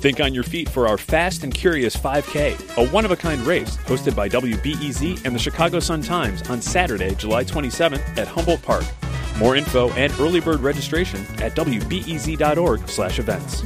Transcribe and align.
Think 0.00 0.20
on 0.20 0.32
your 0.32 0.44
feet 0.44 0.68
for 0.68 0.88
our 0.88 0.96
Fast 0.96 1.44
and 1.44 1.52
Curious 1.52 1.94
5K, 1.96 2.78
a 2.78 2.88
one 2.90 3.04
of 3.04 3.10
a 3.10 3.16
kind 3.16 3.42
race 3.42 3.76
hosted 3.78 4.16
by 4.16 4.28
WBEZ 4.28 5.26
and 5.26 5.34
the 5.34 5.38
Chicago 5.38 5.78
Sun 5.78 6.00
Times 6.02 6.48
on 6.48 6.62
Saturday, 6.62 7.14
July 7.14 7.44
27th 7.44 8.16
at 8.16 8.26
Humboldt 8.26 8.62
Park. 8.62 8.84
More 9.38 9.56
info 9.56 9.90
and 9.92 10.12
early 10.20 10.40
bird 10.40 10.60
registration 10.60 11.20
at 11.42 11.54
wbez.org/events. 11.54 13.62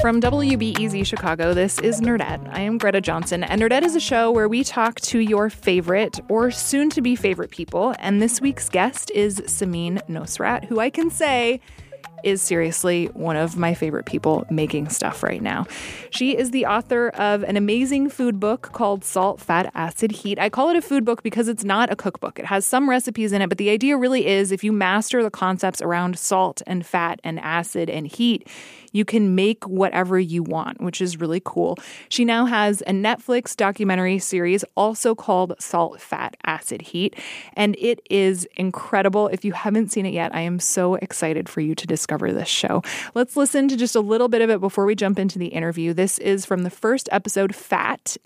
From 0.00 0.20
WBEZ 0.20 1.06
Chicago, 1.06 1.54
this 1.54 1.78
is 1.78 2.00
Nerdette. 2.02 2.46
I 2.52 2.60
am 2.60 2.76
Greta 2.76 3.00
Johnson, 3.00 3.42
and 3.42 3.62
Nerdette 3.62 3.84
is 3.84 3.96
a 3.96 4.00
show 4.00 4.30
where 4.30 4.48
we 4.48 4.62
talk 4.62 5.00
to 5.00 5.18
your 5.18 5.48
favorite 5.48 6.20
or 6.28 6.50
soon 6.50 6.90
to 6.90 7.00
be 7.00 7.16
favorite 7.16 7.50
people. 7.50 7.94
And 7.98 8.20
this 8.20 8.38
week's 8.38 8.68
guest 8.68 9.10
is 9.14 9.40
Samin 9.46 10.06
Nosrat, 10.06 10.66
who 10.66 10.78
I 10.78 10.90
can 10.90 11.08
say 11.08 11.58
is 12.24 12.42
seriously 12.42 13.06
one 13.06 13.36
of 13.36 13.56
my 13.56 13.74
favorite 13.74 14.06
people 14.06 14.46
making 14.50 14.88
stuff 14.88 15.22
right 15.22 15.42
now. 15.42 15.66
She 16.10 16.36
is 16.36 16.50
the 16.50 16.66
author 16.66 17.08
of 17.10 17.42
an 17.44 17.56
amazing 17.56 18.08
food 18.08 18.40
book 18.40 18.70
called 18.72 19.04
Salt, 19.04 19.40
Fat, 19.40 19.70
Acid, 19.74 20.12
Heat. 20.12 20.38
I 20.38 20.48
call 20.48 20.70
it 20.70 20.76
a 20.76 20.82
food 20.82 21.04
book 21.04 21.22
because 21.22 21.48
it's 21.48 21.64
not 21.64 21.92
a 21.92 21.96
cookbook. 21.96 22.38
It 22.38 22.46
has 22.46 22.66
some 22.66 22.88
recipes 22.88 23.32
in 23.32 23.42
it, 23.42 23.48
but 23.48 23.58
the 23.58 23.70
idea 23.70 23.96
really 23.96 24.26
is 24.26 24.52
if 24.52 24.64
you 24.64 24.72
master 24.72 25.22
the 25.22 25.30
concepts 25.30 25.82
around 25.82 26.18
salt 26.18 26.62
and 26.66 26.84
fat 26.84 27.20
and 27.22 27.38
acid 27.40 27.90
and 27.90 28.06
heat, 28.06 28.48
you 28.94 29.04
can 29.04 29.34
make 29.34 29.64
whatever 29.64 30.18
you 30.18 30.42
want, 30.42 30.80
which 30.80 31.02
is 31.02 31.20
really 31.20 31.42
cool. 31.44 31.76
She 32.08 32.24
now 32.24 32.46
has 32.46 32.80
a 32.82 32.92
Netflix 32.92 33.54
documentary 33.54 34.18
series 34.20 34.64
also 34.76 35.14
called 35.14 35.54
Salt, 35.58 36.00
Fat, 36.00 36.36
Acid, 36.46 36.80
Heat, 36.80 37.16
and 37.54 37.76
it 37.78 38.00
is 38.08 38.48
incredible. 38.56 39.26
If 39.28 39.44
you 39.44 39.52
haven't 39.52 39.90
seen 39.90 40.06
it 40.06 40.14
yet, 40.14 40.32
I 40.34 40.40
am 40.40 40.60
so 40.60 40.94
excited 40.94 41.48
for 41.48 41.60
you 41.60 41.74
to 41.74 41.86
discover 41.86 42.32
this 42.32 42.48
show. 42.48 42.82
Let's 43.14 43.36
listen 43.36 43.66
to 43.68 43.76
just 43.76 43.96
a 43.96 44.00
little 44.00 44.28
bit 44.28 44.42
of 44.42 44.48
it 44.48 44.60
before 44.60 44.86
we 44.86 44.94
jump 44.94 45.18
into 45.18 45.38
the 45.38 45.48
interview. 45.48 45.92
This 45.92 46.18
is 46.20 46.46
from 46.46 46.62
the 46.62 46.70
first 46.70 47.08
episode, 47.10 47.54
Fat. 47.54 48.16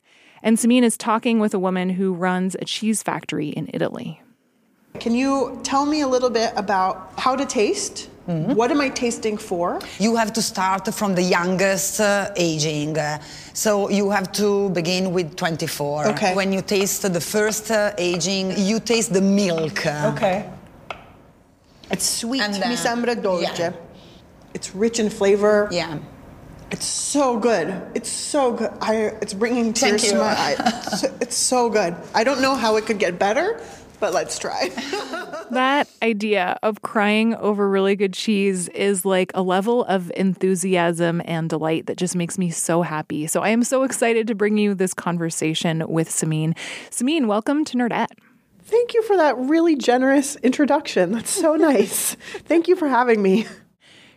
And 0.43 0.59
Samin 0.59 0.83
is 0.83 0.99
talking 0.99 1.41
with 1.41 1.55
a 1.55 1.59
woman 1.59 1.91
who 1.91 2.13
runs 2.13 2.55
a 2.57 2.67
cheese 2.67 3.03
factory 3.03 3.49
in 3.49 3.71
Italy. 3.73 4.21
Can 5.01 5.15
you 5.15 5.59
tell 5.63 5.87
me 5.87 6.03
a 6.03 6.09
little 6.09 6.31
bit 6.31 6.53
about 6.57 7.13
how 7.17 7.37
to 7.37 7.47
taste? 7.47 8.11
Mm-hmm. 8.29 8.53
What 8.53 8.71
am 8.71 8.81
I 8.83 8.91
tasting 8.91 9.39
for? 9.39 9.81
You 9.99 10.17
have 10.17 10.35
to 10.35 10.43
start 10.43 10.93
from 10.93 11.15
the 11.15 11.23
youngest 11.23 11.99
uh, 11.99 12.31
aging. 12.37 12.97
So 13.55 13.89
you 13.89 14.11
have 14.11 14.31
to 14.33 14.69
begin 14.71 15.15
with 15.15 15.35
24. 15.35 16.09
Okay. 16.09 16.35
When 16.35 16.53
you 16.53 16.61
taste 16.61 17.11
the 17.11 17.21
first 17.21 17.71
uh, 17.71 17.95
aging, 17.97 18.53
you 18.59 18.81
taste 18.81 19.15
the 19.15 19.23
milk. 19.23 19.87
Okay. 19.87 20.51
It's 21.91 22.05
sweet. 22.05 22.43
And 22.43 22.53
Mi 22.53 22.77
sembra 22.77 23.21
dolce. 23.21 23.45
Yeah. 23.59 23.73
It's 24.53 24.75
rich 24.75 24.99
in 24.99 25.09
flavor. 25.09 25.69
Yeah. 25.71 25.99
It's 26.71 26.85
so 26.85 27.39
good. 27.39 27.81
It's 27.95 28.11
so 28.11 28.53
good. 28.53 28.71
I, 28.83 28.95
it's 29.23 29.33
bringing 29.33 29.73
tears 29.73 30.03
to 30.11 30.19
my 30.19 30.39
eyes. 30.39 31.05
It's 31.23 31.37
so 31.37 31.71
good. 31.71 31.97
I 32.15 32.25
don't 32.25 32.43
know 32.43 32.55
how 32.55 32.77
it 32.77 32.85
could 32.85 32.99
get 32.99 33.19
better, 33.19 33.59
but 34.01 34.13
let's 34.13 34.39
try. 34.39 34.69
that 35.51 35.89
idea 36.03 36.59
of 36.63 36.83
crying 36.83 37.35
over 37.37 37.69
really 37.69 37.97
good 37.97 38.13
cheese 38.13 38.69
is 38.69 39.05
like 39.05 39.31
a 39.35 39.43
level 39.43 39.85
of 39.85 40.13
enthusiasm 40.17 41.23
and 41.25 41.51
delight 41.51 41.87
that 41.87 41.97
just 41.97 42.17
makes 42.17 42.39
me 42.39 42.51
so 42.51 42.83
happy. 42.83 43.27
So 43.27 43.43
I 43.43 43.51
am 43.51 43.63
so 43.63 43.83
excited 43.83 44.27
to 44.29 44.35
bring 44.35 44.59
you 44.59 44.75
this 44.75 44.95
conversation 44.95 45.87
with 45.89 46.09
Samin. 46.09 46.57
Samin, 46.91 47.27
welcome 47.27 47.65
to 47.67 47.77
Nerdette. 47.77 48.13
Thank 48.63 48.93
you 48.93 49.03
for 49.03 49.17
that 49.17 49.37
really 49.39 49.77
generous 49.77 50.37
introduction. 50.37 51.13
That's 51.13 51.31
so 51.31 51.55
nice. 51.57 52.15
Thank 52.45 52.69
you 52.69 52.77
for 52.77 52.89
having 52.89 53.23
me. 53.23 53.47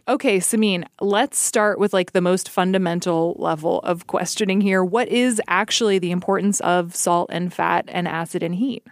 Okay, 0.08 0.40
Samin, 0.40 0.84
let's 1.00 1.38
start 1.38 1.80
with 1.80 1.94
like 1.94 2.12
the 2.12 2.22
most 2.22 2.50
fundamental 2.50 3.36
level 3.40 3.80
of 3.80 4.08
questioning 4.08 4.60
here. 4.60 4.84
What 4.84 5.08
is 5.08 5.42
actually 5.48 6.00
the 6.00 6.12
importance 6.12 6.60
of 6.62 6.96
salt 6.96 7.30
and 7.32 7.54
fat 7.54 7.86
and 7.88 8.08
acid 8.08 8.44
and 8.44 8.56
heat? 8.56 8.84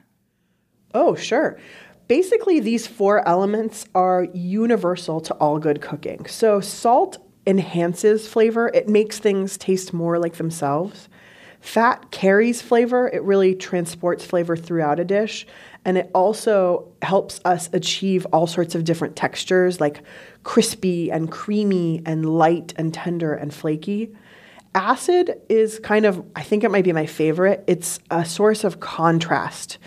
Oh, 0.93 1.15
sure. 1.15 1.59
Basically, 2.07 2.59
these 2.59 2.87
four 2.87 3.27
elements 3.27 3.85
are 3.93 4.27
universal 4.33 5.21
to 5.21 5.33
all 5.35 5.59
good 5.59 5.81
cooking. 5.81 6.25
So, 6.25 6.59
salt 6.59 7.17
enhances 7.45 8.27
flavor, 8.27 8.69
it 8.73 8.89
makes 8.89 9.19
things 9.19 9.57
taste 9.57 9.93
more 9.93 10.19
like 10.19 10.35
themselves. 10.35 11.09
Fat 11.61 12.09
carries 12.11 12.61
flavor, 12.61 13.09
it 13.09 13.21
really 13.23 13.53
transports 13.53 14.25
flavor 14.25 14.55
throughout 14.55 14.99
a 14.99 15.05
dish. 15.05 15.45
And 15.85 15.97
it 15.97 16.09
also 16.13 16.91
helps 17.01 17.41
us 17.45 17.69
achieve 17.73 18.25
all 18.31 18.47
sorts 18.47 18.75
of 18.75 18.83
different 18.83 19.15
textures 19.15 19.79
like 19.79 20.01
crispy 20.43 21.11
and 21.11 21.31
creamy 21.31 22.01
and 22.05 22.25
light 22.25 22.73
and 22.77 22.93
tender 22.93 23.33
and 23.33 23.53
flaky. 23.53 24.15
Acid 24.75 25.41
is 25.49 25.79
kind 25.79 26.05
of, 26.05 26.23
I 26.35 26.43
think 26.43 26.63
it 26.63 26.71
might 26.71 26.83
be 26.83 26.93
my 26.93 27.05
favorite. 27.05 27.63
It's 27.67 27.99
a 28.11 28.23
source 28.23 28.63
of 28.63 28.79
contrast. 28.79 29.79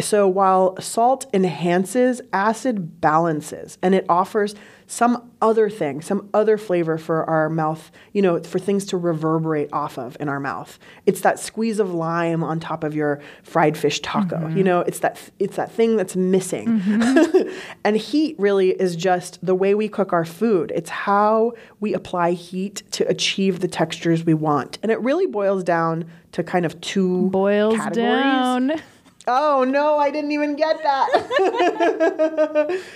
So 0.00 0.28
while 0.28 0.78
salt 0.80 1.26
enhances, 1.32 2.20
acid 2.32 3.00
balances, 3.00 3.78
and 3.82 3.94
it 3.94 4.04
offers 4.08 4.54
some 4.86 5.30
other 5.42 5.68
thing, 5.68 6.00
some 6.00 6.28
other 6.32 6.56
flavor 6.56 6.96
for 6.96 7.24
our 7.28 7.48
mouth, 7.48 7.90
you 8.12 8.22
know, 8.22 8.40
for 8.42 8.58
things 8.58 8.84
to 8.86 8.96
reverberate 8.96 9.72
off 9.72 9.98
of 9.98 10.16
in 10.20 10.28
our 10.28 10.38
mouth. 10.38 10.78
It's 11.06 11.22
that 11.22 11.40
squeeze 11.40 11.80
of 11.80 11.92
lime 11.92 12.44
on 12.44 12.60
top 12.60 12.84
of 12.84 12.94
your 12.94 13.20
fried 13.42 13.76
fish 13.76 14.00
taco. 14.00 14.36
Mm-hmm. 14.36 14.58
You 14.58 14.64
know, 14.64 14.80
it's 14.80 15.00
that 15.00 15.18
it's 15.38 15.56
that 15.56 15.72
thing 15.72 15.96
that's 15.96 16.14
missing. 16.14 16.80
Mm-hmm. 16.80 17.48
and 17.84 17.96
heat 17.96 18.36
really 18.38 18.70
is 18.70 18.94
just 18.96 19.44
the 19.44 19.54
way 19.54 19.74
we 19.74 19.88
cook 19.88 20.12
our 20.12 20.24
food. 20.24 20.72
It's 20.74 20.90
how 20.90 21.54
we 21.80 21.92
apply 21.94 22.32
heat 22.32 22.82
to 22.92 23.08
achieve 23.08 23.60
the 23.60 23.68
textures 23.68 24.24
we 24.24 24.34
want. 24.34 24.78
And 24.82 24.92
it 24.92 25.00
really 25.00 25.26
boils 25.26 25.64
down 25.64 26.04
to 26.32 26.44
kind 26.44 26.64
of 26.64 26.80
two 26.80 27.28
boils 27.30 27.76
categories. 27.76 28.22
down 28.22 28.82
Oh 29.28 29.64
no, 29.64 29.98
I 29.98 30.10
didn't 30.10 30.30
even 30.30 30.54
get 30.54 30.80
that. 30.84 31.08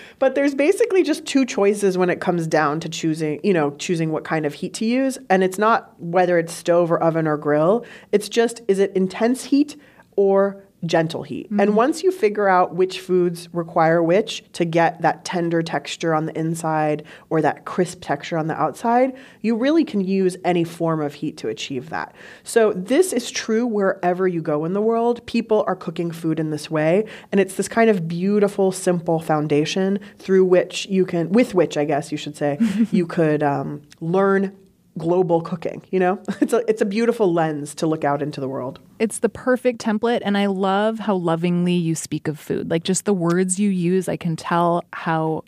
but 0.21 0.37
there's 0.37 0.55
basically 0.55 1.03
just 1.03 1.27
two 1.27 1.45
choices 1.45 1.99
when 1.99 2.09
it 2.09 2.21
comes 2.21 2.47
down 2.47 2.79
to 2.81 2.89
choosing, 2.89 3.41
you 3.43 3.53
know, 3.53 3.73
choosing 3.73 4.13
what 4.13 4.23
kind 4.23 4.47
of 4.47 4.55
heat 4.55 4.73
to 4.75 4.85
use, 4.85 5.19
and 5.29 5.43
it's 5.43 5.59
not 5.59 6.01
whether 6.01 6.39
it's 6.39 6.53
stove 6.53 6.93
or 6.93 7.03
oven 7.03 7.27
or 7.27 7.37
grill. 7.37 7.85
It's 8.13 8.29
just 8.29 8.61
is 8.69 8.79
it 8.79 8.93
intense 8.95 9.45
heat 9.45 9.77
or 10.15 10.63
gentle 10.87 11.23
heat. 11.23 11.47
Mm-hmm. 11.47 11.61
And 11.61 11.77
once 11.77 12.03
you 12.03 12.11
figure 12.11 12.49
out 12.49 12.75
which 12.75 13.01
foods 13.01 13.49
require 13.53 14.03
which 14.03 14.45
to 14.53 14.65
get 14.65 15.01
that 15.03 15.25
tender 15.25 15.63
texture 15.63 16.15
on 16.15 16.27
the 16.27 16.39
inside 16.39 17.05
or 17.29 17.43
that 17.43 17.65
crisp 17.65 17.99
texture 18.01 18.39
on 18.39 18.47
the 18.47 18.61
outside, 18.61 19.17
you 19.43 19.57
really 19.57 19.85
can 19.85 20.01
use 20.01 20.37
any 20.45 20.65
form 20.65 21.01
of 21.01 21.15
heat 21.15 21.37
to 21.39 21.49
achieve 21.49 21.91
that. 21.91 22.15
So 22.45 22.73
this 22.73 23.13
is 23.13 23.31
true 23.31 23.67
wherever 23.67 24.27
you 24.27 24.43
go 24.43 24.65
in 24.65 24.73
the 24.73 24.81
world. 24.81 25.25
People 25.27 25.65
are 25.67 25.77
cooking 25.77 26.11
food 26.11 26.41
in 26.41 26.51
this 26.51 26.71
way, 26.71 27.05
and 27.31 27.41
it's 27.41 27.55
this 27.55 27.69
kind 27.69 27.91
of 27.91 28.09
beautiful, 28.09 28.73
simple 28.73 29.21
foundation 29.21 29.99
through 30.19 30.45
which 30.45 30.87
you 30.87 31.05
can, 31.05 31.31
with 31.31 31.55
which 31.55 31.77
I 31.77 31.85
guess 31.85 32.11
you 32.11 32.19
should 32.19 32.37
say, 32.37 32.59
you 32.91 33.07
could 33.07 33.43
um, 33.43 33.83
learn 34.01 34.57
global 35.00 35.41
cooking, 35.41 35.83
you 35.91 35.99
know? 35.99 36.21
It's 36.41 36.53
a 36.53 36.65
it's 36.69 36.83
a 36.83 36.84
beautiful 36.84 37.33
lens 37.33 37.75
to 37.77 37.87
look 37.87 38.05
out 38.05 38.22
into 38.22 38.41
the 38.41 38.49
world. 38.49 38.78
It's 38.99 39.19
the 39.19 39.28
perfect 39.28 39.80
template 39.80 40.21
and 40.25 40.36
I 40.36 40.47
love 40.47 40.98
how 40.98 41.16
lovingly 41.16 41.75
you 41.75 41.95
speak 41.95 42.28
of 42.28 42.39
food. 42.39 42.71
Like 42.71 42.84
just 42.84 43.04
the 43.04 43.15
words 43.15 43.59
you 43.59 43.71
use, 43.71 44.09
I 44.09 44.16
can 44.16 44.36
tell 44.36 44.84
how 44.92 45.45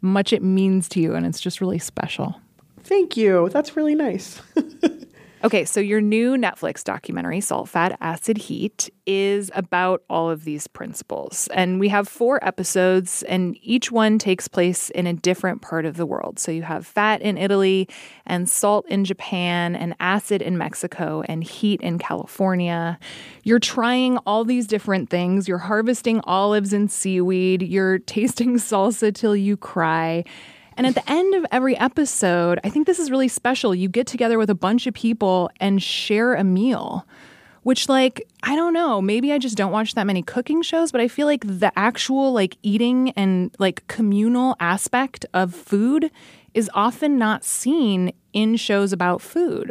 much 0.00 0.32
it 0.32 0.42
means 0.42 0.88
to 0.90 1.00
you 1.00 1.14
and 1.14 1.26
it's 1.26 1.40
just 1.40 1.60
really 1.60 1.78
special. 1.78 2.40
Thank 2.84 3.16
you. 3.16 3.48
That's 3.50 3.76
really 3.76 3.94
nice. 3.94 4.40
Okay, 5.44 5.64
so 5.64 5.80
your 5.80 6.00
new 6.00 6.36
Netflix 6.36 6.84
documentary, 6.84 7.40
Salt, 7.40 7.68
Fat, 7.68 7.98
Acid, 8.00 8.38
Heat, 8.38 8.88
is 9.06 9.50
about 9.56 10.04
all 10.08 10.30
of 10.30 10.44
these 10.44 10.68
principles. 10.68 11.48
And 11.52 11.80
we 11.80 11.88
have 11.88 12.06
four 12.06 12.38
episodes, 12.46 13.24
and 13.24 13.56
each 13.60 13.90
one 13.90 14.20
takes 14.20 14.46
place 14.46 14.88
in 14.90 15.08
a 15.08 15.12
different 15.12 15.60
part 15.60 15.84
of 15.84 15.96
the 15.96 16.06
world. 16.06 16.38
So 16.38 16.52
you 16.52 16.62
have 16.62 16.86
fat 16.86 17.22
in 17.22 17.36
Italy, 17.38 17.88
and 18.24 18.48
salt 18.48 18.86
in 18.86 19.04
Japan, 19.04 19.74
and 19.74 19.96
acid 19.98 20.42
in 20.42 20.56
Mexico, 20.56 21.24
and 21.26 21.42
heat 21.42 21.80
in 21.80 21.98
California. 21.98 22.96
You're 23.42 23.58
trying 23.58 24.18
all 24.18 24.44
these 24.44 24.68
different 24.68 25.10
things. 25.10 25.48
You're 25.48 25.58
harvesting 25.58 26.20
olives 26.22 26.72
and 26.72 26.88
seaweed. 26.88 27.62
You're 27.62 27.98
tasting 28.12 28.58
salsa 28.58 29.12
till 29.12 29.34
you 29.34 29.56
cry. 29.56 30.22
And 30.76 30.86
at 30.86 30.94
the 30.94 31.10
end 31.10 31.34
of 31.34 31.44
every 31.52 31.76
episode, 31.76 32.58
I 32.64 32.70
think 32.70 32.86
this 32.86 32.98
is 32.98 33.10
really 33.10 33.28
special. 33.28 33.74
You 33.74 33.88
get 33.88 34.06
together 34.06 34.38
with 34.38 34.50
a 34.50 34.54
bunch 34.54 34.86
of 34.86 34.94
people 34.94 35.50
and 35.60 35.82
share 35.82 36.34
a 36.34 36.44
meal. 36.44 37.06
which 37.62 37.88
like 37.88 38.26
I 38.42 38.56
don't 38.56 38.72
know, 38.72 39.00
maybe 39.00 39.32
I 39.32 39.38
just 39.38 39.56
don't 39.56 39.72
watch 39.72 39.94
that 39.94 40.06
many 40.06 40.22
cooking 40.22 40.62
shows, 40.62 40.92
but 40.92 41.00
I 41.00 41.08
feel 41.08 41.26
like 41.26 41.44
the 41.46 41.72
actual 41.76 42.32
like 42.32 42.56
eating 42.62 43.10
and 43.10 43.54
like 43.58 43.86
communal 43.86 44.56
aspect 44.60 45.24
of 45.32 45.54
food 45.54 46.10
is 46.54 46.70
often 46.74 47.18
not 47.18 47.44
seen 47.44 48.12
in 48.32 48.56
shows 48.56 48.92
about 48.92 49.20
food. 49.22 49.70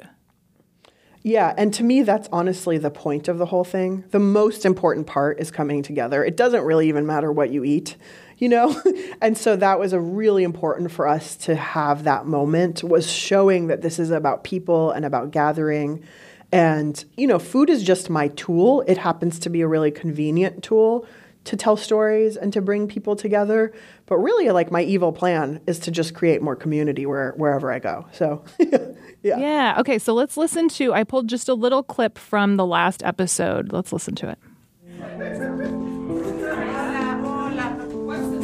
Yeah, 1.23 1.53
and 1.55 1.71
to 1.75 1.83
me, 1.83 2.01
that's 2.01 2.27
honestly 2.31 2.79
the 2.79 2.89
point 2.89 3.27
of 3.27 3.37
the 3.37 3.45
whole 3.45 3.63
thing. 3.63 4.05
The 4.09 4.17
most 4.19 4.65
important 4.65 5.05
part 5.05 5.39
is 5.39 5.51
coming 5.51 5.83
together. 5.83 6.23
It 6.25 6.35
doesn't 6.35 6.63
really 6.63 6.87
even 6.89 7.05
matter 7.05 7.31
what 7.31 7.51
you 7.51 7.63
eat, 7.63 7.95
you 8.41 8.49
know? 8.49 8.75
and 9.21 9.37
so 9.37 9.55
that 9.55 9.79
was 9.79 9.93
a 9.93 10.01
really 10.01 10.43
important 10.43 10.91
for 10.91 11.07
us 11.07 11.37
to 11.37 11.55
have 11.55 12.03
that 12.03 12.25
moment 12.25 12.83
was 12.83 13.09
showing 13.09 13.67
that 13.67 13.81
this 13.81 13.99
is 13.99 14.11
about 14.11 14.43
people 14.43 14.91
and 14.91 15.05
about 15.05 15.31
gathering. 15.31 16.03
And, 16.51 17.05
you 17.15 17.27
know, 17.27 17.39
food 17.39 17.69
is 17.69 17.83
just 17.83 18.09
my 18.09 18.27
tool. 18.29 18.83
It 18.87 18.97
happens 18.97 19.39
to 19.39 19.49
be 19.49 19.61
a 19.61 19.67
really 19.67 19.91
convenient 19.91 20.63
tool 20.63 21.05
to 21.43 21.55
tell 21.55 21.77
stories 21.77 22.35
and 22.35 22.51
to 22.53 22.61
bring 22.61 22.87
people 22.87 23.15
together. 23.15 23.73
But 24.07 24.17
really, 24.17 24.49
like 24.49 24.71
my 24.71 24.81
evil 24.81 25.13
plan 25.13 25.61
is 25.67 25.79
to 25.79 25.91
just 25.91 26.13
create 26.13 26.41
more 26.41 26.55
community 26.55 27.05
where, 27.05 27.33
wherever 27.37 27.71
I 27.71 27.79
go. 27.79 28.07
So, 28.11 28.43
yeah. 28.59 29.37
Yeah. 29.37 29.75
Okay. 29.79 29.99
So 29.99 30.13
let's 30.13 30.35
listen 30.35 30.67
to. 30.69 30.93
I 30.93 31.03
pulled 31.03 31.27
just 31.27 31.47
a 31.47 31.53
little 31.53 31.83
clip 31.83 32.17
from 32.17 32.57
the 32.57 32.65
last 32.65 33.03
episode. 33.03 33.71
Let's 33.71 33.93
listen 33.93 34.15
to 34.15 34.29
it. 34.29 34.39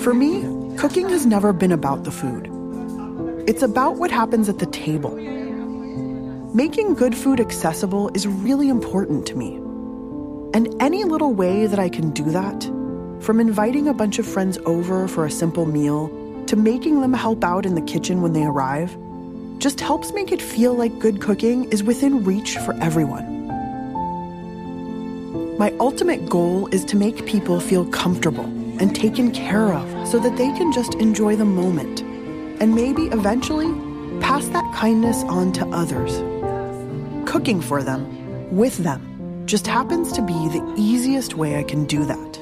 For 0.08 0.14
me, 0.14 0.42
cooking 0.78 1.10
has 1.10 1.26
never 1.26 1.52
been 1.52 1.74
about 1.74 2.06
the 2.06 2.12
food. 2.12 2.50
It's 3.46 3.62
about 3.62 3.98
what 3.98 4.10
happens 4.10 4.48
at 4.48 4.60
the 4.60 4.66
table. 4.66 5.14
Making 6.56 6.94
good 6.94 7.14
food 7.14 7.42
accessible 7.42 8.08
is 8.14 8.26
really 8.26 8.70
important 8.70 9.26
to 9.26 9.36
me. 9.36 9.56
And 10.54 10.74
any 10.82 11.04
little 11.04 11.34
way 11.34 11.68
that 11.68 11.78
I 11.78 11.90
can 11.90 12.12
do 12.12 12.24
that, 12.24 12.64
from 13.20 13.42
inviting 13.42 13.90
a 13.90 13.94
bunch 13.94 14.18
of 14.18 14.26
friends 14.26 14.58
over 14.66 15.10
for 15.10 15.26
a 15.26 15.30
simple 15.30 15.66
meal 15.66 16.08
to 16.46 16.56
making 16.56 17.02
them 17.02 17.12
help 17.12 17.44
out 17.44 17.66
in 17.66 17.76
the 17.76 17.82
kitchen 17.82 18.22
when 18.22 18.32
they 18.32 18.46
arrive, 18.46 18.98
just 19.58 19.82
helps 19.82 20.14
make 20.14 20.32
it 20.32 20.42
feel 20.42 20.74
like 20.74 21.00
good 21.00 21.20
cooking 21.20 21.66
is 21.66 21.84
within 21.84 22.24
reach 22.24 22.58
for 22.60 22.74
everyone. 22.76 23.46
My 25.58 25.74
ultimate 25.82 26.30
goal 26.30 26.68
is 26.68 26.86
to 26.86 26.96
make 26.96 27.26
people 27.26 27.60
feel 27.60 27.86
comfortable 27.88 28.50
and 28.80 28.96
taken 28.96 29.32
care 29.32 29.74
of 29.74 30.08
so 30.08 30.20
that 30.20 30.38
they 30.38 30.52
can 30.54 30.72
just 30.72 30.96
enjoy 30.96 31.36
the 31.36 31.46
moment 31.46 32.02
and 32.62 32.76
maybe 32.76 33.04
eventually 33.08 33.72
pass 34.20 34.48
that 34.50 34.74
kindness 34.74 35.24
on 35.24 35.52
to 35.54 35.66
others. 35.68 36.18
Cooking 37.30 37.62
for 37.62 37.84
them, 37.84 38.56
with 38.56 38.78
them, 38.78 39.44
just 39.46 39.68
happens 39.68 40.12
to 40.14 40.22
be 40.22 40.34
the 40.34 40.74
easiest 40.78 41.36
way 41.36 41.58
I 41.58 41.64
can 41.64 41.86
do 41.86 42.06
that. 42.06 42.18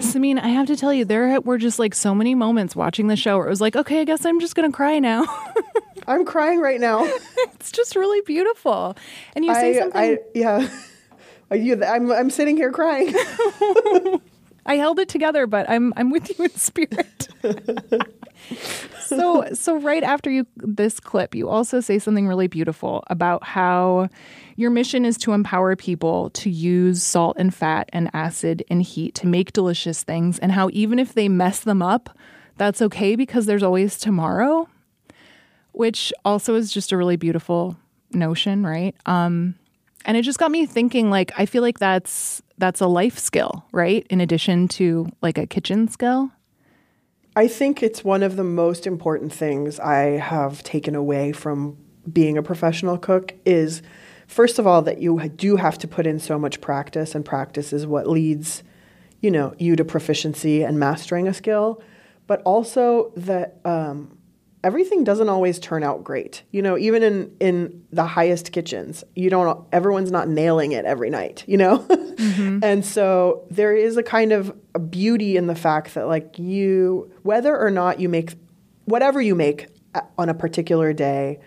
Samin, 0.00 0.40
I 0.40 0.48
have 0.48 0.66
to 0.66 0.76
tell 0.76 0.92
you, 0.92 1.04
there 1.04 1.40
were 1.40 1.58
just 1.58 1.78
like 1.78 1.94
so 1.94 2.14
many 2.14 2.34
moments 2.34 2.74
watching 2.74 3.06
the 3.06 3.16
show 3.16 3.38
where 3.38 3.46
it 3.46 3.50
was 3.50 3.60
like, 3.60 3.76
okay, 3.76 4.00
I 4.00 4.04
guess 4.04 4.24
I'm 4.24 4.40
just 4.40 4.54
gonna 4.54 4.72
cry 4.72 4.98
now. 4.98 5.26
I'm 6.10 6.24
crying 6.24 6.60
right 6.60 6.80
now. 6.80 7.04
it's 7.54 7.70
just 7.70 7.94
really 7.94 8.20
beautiful. 8.22 8.96
And 9.34 9.44
you 9.44 9.54
say 9.54 9.76
I, 9.76 9.80
something. 9.80 10.00
I, 10.00 10.18
yeah. 10.34 10.68
You, 11.52 11.82
I'm, 11.84 12.12
I'm 12.12 12.30
sitting 12.30 12.56
here 12.56 12.70
crying. 12.70 13.12
I 14.66 14.76
held 14.76 15.00
it 15.00 15.08
together, 15.08 15.48
but 15.48 15.68
I'm 15.68 15.92
I'm 15.96 16.12
with 16.12 16.28
you 16.38 16.44
in 16.44 16.50
spirit. 16.52 17.26
so 19.00 19.48
so 19.52 19.80
right 19.80 20.04
after 20.04 20.30
you 20.30 20.46
this 20.54 21.00
clip, 21.00 21.34
you 21.34 21.48
also 21.48 21.80
say 21.80 21.98
something 21.98 22.28
really 22.28 22.46
beautiful 22.46 23.02
about 23.08 23.42
how 23.42 24.08
your 24.54 24.70
mission 24.70 25.04
is 25.04 25.16
to 25.18 25.32
empower 25.32 25.74
people 25.74 26.30
to 26.30 26.50
use 26.50 27.02
salt 27.02 27.36
and 27.36 27.52
fat 27.52 27.88
and 27.92 28.10
acid 28.12 28.62
and 28.70 28.80
heat 28.80 29.16
to 29.16 29.26
make 29.26 29.52
delicious 29.52 30.04
things 30.04 30.38
and 30.38 30.52
how 30.52 30.70
even 30.72 31.00
if 31.00 31.14
they 31.14 31.28
mess 31.28 31.58
them 31.58 31.82
up, 31.82 32.16
that's 32.58 32.80
okay 32.80 33.16
because 33.16 33.46
there's 33.46 33.64
always 33.64 33.98
tomorrow, 33.98 34.68
which 35.80 36.12
also 36.26 36.56
is 36.56 36.70
just 36.70 36.92
a 36.92 36.96
really 36.98 37.16
beautiful 37.16 37.74
notion, 38.12 38.66
right? 38.66 38.94
Um 39.06 39.54
and 40.04 40.14
it 40.14 40.22
just 40.22 40.38
got 40.38 40.50
me 40.50 40.66
thinking 40.66 41.08
like 41.08 41.32
I 41.38 41.46
feel 41.46 41.62
like 41.62 41.78
that's 41.78 42.42
that's 42.58 42.82
a 42.82 42.86
life 42.86 43.18
skill, 43.18 43.64
right? 43.72 44.06
In 44.10 44.20
addition 44.20 44.68
to 44.68 45.08
like 45.22 45.38
a 45.38 45.46
kitchen 45.46 45.88
skill. 45.88 46.32
I 47.34 47.48
think 47.48 47.82
it's 47.82 48.04
one 48.04 48.22
of 48.22 48.36
the 48.36 48.44
most 48.44 48.86
important 48.86 49.32
things 49.32 49.80
I 49.80 50.18
have 50.18 50.62
taken 50.62 50.94
away 50.94 51.32
from 51.32 51.78
being 52.12 52.36
a 52.36 52.42
professional 52.42 52.98
cook 52.98 53.32
is 53.46 53.80
first 54.26 54.58
of 54.58 54.66
all 54.66 54.82
that 54.82 55.00
you 55.00 55.18
do 55.30 55.56
have 55.56 55.78
to 55.78 55.88
put 55.88 56.06
in 56.06 56.18
so 56.18 56.38
much 56.38 56.60
practice 56.60 57.14
and 57.14 57.24
practice 57.24 57.72
is 57.72 57.86
what 57.86 58.06
leads 58.06 58.62
you 59.22 59.30
know 59.30 59.54
you 59.58 59.76
to 59.76 59.84
proficiency 59.86 60.62
and 60.62 60.78
mastering 60.78 61.26
a 61.26 61.32
skill 61.32 61.80
but 62.26 62.42
also 62.42 63.12
that 63.16 63.58
um, 63.64 64.18
everything 64.62 65.04
doesn't 65.04 65.28
always 65.28 65.58
turn 65.58 65.82
out 65.82 66.04
great. 66.04 66.42
You 66.50 66.62
know, 66.62 66.76
even 66.76 67.02
in 67.02 67.36
in 67.40 67.84
the 67.92 68.04
highest 68.04 68.52
kitchens, 68.52 69.04
you 69.14 69.30
don't 69.30 69.66
everyone's 69.72 70.10
not 70.10 70.28
nailing 70.28 70.72
it 70.72 70.84
every 70.84 71.10
night, 71.10 71.44
you 71.46 71.56
know? 71.56 71.86
Mm-hmm. 72.20 72.62
and 72.62 72.84
so 72.84 73.46
there 73.50 73.74
is 73.74 73.96
a 73.96 74.02
kind 74.02 74.32
of 74.32 74.54
a 74.74 74.78
beauty 74.78 75.38
in 75.38 75.46
the 75.46 75.54
fact 75.54 75.94
that 75.94 76.06
like 76.06 76.38
you 76.38 77.10
whether 77.22 77.58
or 77.58 77.70
not 77.70 77.98
you 77.98 78.10
make 78.10 78.34
whatever 78.84 79.22
you 79.22 79.34
make 79.34 79.68
on 80.18 80.28
a 80.28 80.34
particular 80.34 80.92
day, 80.92 81.38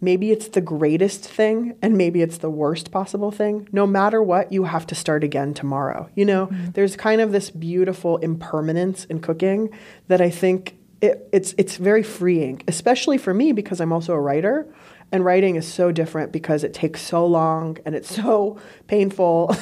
maybe 0.00 0.32
it's 0.32 0.48
the 0.48 0.60
greatest 0.60 1.24
thing 1.24 1.76
and 1.82 1.96
maybe 1.96 2.20
it's 2.20 2.38
the 2.38 2.50
worst 2.50 2.90
possible 2.90 3.30
thing. 3.30 3.68
No 3.70 3.86
matter 3.86 4.20
what, 4.20 4.52
you 4.52 4.64
have 4.64 4.86
to 4.88 4.96
start 4.96 5.22
again 5.22 5.54
tomorrow. 5.54 6.10
You 6.16 6.24
know, 6.24 6.46
mm-hmm. 6.48 6.72
there's 6.72 6.96
kind 6.96 7.20
of 7.20 7.30
this 7.30 7.50
beautiful 7.50 8.16
impermanence 8.18 9.04
in 9.04 9.20
cooking 9.20 9.70
that 10.08 10.20
I 10.20 10.30
think 10.30 10.79
it, 11.00 11.28
it's 11.32 11.54
it's 11.56 11.76
very 11.76 12.02
freeing, 12.02 12.62
especially 12.68 13.18
for 13.18 13.32
me 13.32 13.52
because 13.52 13.80
I'm 13.80 13.92
also 13.92 14.12
a 14.12 14.20
writer, 14.20 14.66
and 15.10 15.24
writing 15.24 15.56
is 15.56 15.66
so 15.66 15.90
different 15.90 16.30
because 16.30 16.62
it 16.62 16.74
takes 16.74 17.00
so 17.00 17.26
long 17.26 17.78
and 17.86 17.94
it's 17.94 18.14
so 18.14 18.58
painful 18.86 19.54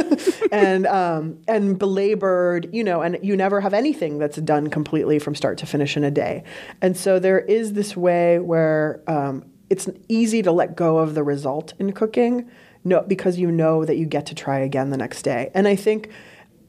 and 0.52 0.86
um, 0.86 1.40
and 1.48 1.78
belabored, 1.78 2.72
you 2.72 2.84
know, 2.84 3.02
and 3.02 3.18
you 3.22 3.36
never 3.36 3.60
have 3.60 3.74
anything 3.74 4.18
that's 4.18 4.36
done 4.36 4.70
completely 4.70 5.18
from 5.18 5.34
start 5.34 5.58
to 5.58 5.66
finish 5.66 5.96
in 5.96 6.04
a 6.04 6.10
day, 6.10 6.44
and 6.80 6.96
so 6.96 7.18
there 7.18 7.40
is 7.40 7.72
this 7.72 7.96
way 7.96 8.38
where 8.38 9.02
um, 9.08 9.44
it's 9.70 9.88
easy 10.08 10.42
to 10.42 10.52
let 10.52 10.76
go 10.76 10.98
of 10.98 11.14
the 11.14 11.24
result 11.24 11.74
in 11.80 11.92
cooking, 11.92 12.48
no, 12.84 13.02
because 13.02 13.36
you 13.36 13.50
know 13.50 13.84
that 13.84 13.96
you 13.96 14.06
get 14.06 14.26
to 14.26 14.34
try 14.34 14.60
again 14.60 14.90
the 14.90 14.96
next 14.96 15.22
day, 15.22 15.50
and 15.54 15.66
I 15.66 15.74
think 15.74 16.10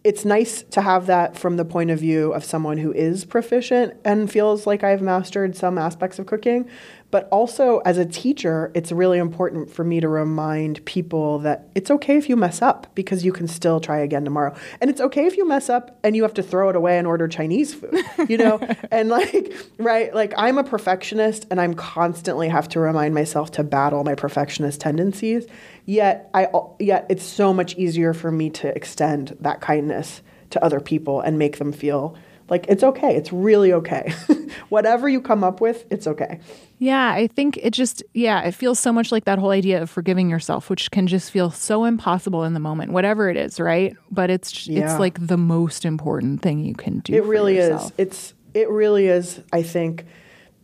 it's 0.05 0.23
nice 0.23 0.61
to 0.61 0.81
have 0.81 1.07
that 1.07 1.35
from 1.35 1.57
the 1.57 1.65
point 1.65 1.89
of 1.89 1.99
view 1.99 2.31
of 2.31 2.45
someone 2.45 2.77
who 2.77 2.93
is 2.93 3.25
proficient 3.25 3.95
and 4.05 4.31
feels 4.31 4.67
like 4.67 4.83
I've 4.83 5.01
mastered 5.01 5.55
some 5.55 5.79
aspects 5.79 6.19
of 6.19 6.27
cooking. 6.27 6.69
But 7.11 7.29
also, 7.31 7.79
as 7.85 7.97
a 7.97 8.05
teacher, 8.05 8.71
it's 8.73 8.91
really 8.91 9.19
important 9.19 9.71
for 9.71 9.83
me 9.83 9.99
to 9.99 10.07
remind 10.09 10.83
people 10.85 11.39
that 11.39 11.69
it's 11.73 11.89
okay 11.91 12.17
if 12.17 12.27
you 12.27 12.35
mess 12.35 12.61
up 12.61 12.93
because 12.95 13.23
you 13.23 13.31
can 13.31 13.47
still 13.47 13.79
try 13.79 13.99
again 13.99 14.25
tomorrow. 14.25 14.53
And 14.81 14.89
it's 14.89 14.99
okay 14.99 15.25
if 15.25 15.37
you 15.37 15.47
mess 15.47 15.69
up 15.69 15.97
and 16.03 16.15
you 16.15 16.23
have 16.23 16.33
to 16.33 16.43
throw 16.43 16.69
it 16.69 16.75
away 16.75 16.97
and 16.97 17.07
order 17.07 17.27
Chinese 17.27 17.73
food, 17.73 18.03
you 18.27 18.37
know? 18.37 18.59
and 18.91 19.09
like, 19.09 19.53
right, 19.77 20.13
like 20.13 20.33
I'm 20.35 20.57
a 20.57 20.63
perfectionist 20.63 21.45
and 21.49 21.61
I'm 21.61 21.73
constantly 21.73 22.49
have 22.49 22.67
to 22.69 22.79
remind 22.79 23.13
myself 23.13 23.51
to 23.51 23.63
battle 23.63 24.03
my 24.03 24.15
perfectionist 24.15 24.81
tendencies. 24.81 25.45
Yet, 25.85 26.29
I, 26.33 26.47
yet 26.79 27.05
it's 27.09 27.23
so 27.23 27.53
much 27.53 27.75
easier 27.75 28.13
for 28.13 28.31
me 28.31 28.49
to 28.51 28.75
extend 28.75 29.37
that 29.39 29.61
kindness 29.61 30.21
to 30.49 30.63
other 30.63 30.79
people 30.79 31.21
and 31.21 31.39
make 31.39 31.59
them 31.59 31.71
feel 31.71 32.17
like 32.49 32.65
it's 32.67 32.83
okay. 32.83 33.15
It's 33.15 33.33
really 33.33 33.73
okay. 33.73 34.13
Whatever 34.69 35.09
you 35.09 35.21
come 35.21 35.43
up 35.43 35.61
with, 35.61 35.85
it's 35.89 36.07
okay. 36.07 36.39
Yeah, 36.77 37.11
I 37.11 37.27
think 37.27 37.57
it 37.57 37.71
just 37.71 38.03
yeah, 38.13 38.41
it 38.41 38.51
feels 38.51 38.79
so 38.79 38.91
much 38.91 39.11
like 39.11 39.25
that 39.25 39.39
whole 39.39 39.51
idea 39.51 39.81
of 39.81 39.89
forgiving 39.89 40.29
yourself, 40.29 40.69
which 40.69 40.91
can 40.91 41.07
just 41.07 41.31
feel 41.31 41.49
so 41.49 41.85
impossible 41.85 42.43
in 42.43 42.53
the 42.53 42.59
moment, 42.59 42.91
whatever 42.91 43.29
it 43.29 43.37
is, 43.37 43.59
right? 43.59 43.95
But 44.11 44.29
it's 44.29 44.67
yeah. 44.67 44.83
it's 44.83 44.99
like 44.99 45.25
the 45.25 45.37
most 45.37 45.85
important 45.85 46.41
thing 46.41 46.59
you 46.59 46.75
can 46.75 46.99
do. 46.99 47.13
It 47.13 47.23
really 47.23 47.55
yourself. 47.55 47.85
is. 47.85 47.91
It's 47.97 48.33
it 48.53 48.69
really 48.69 49.07
is, 49.07 49.41
I 49.53 49.63
think, 49.63 50.05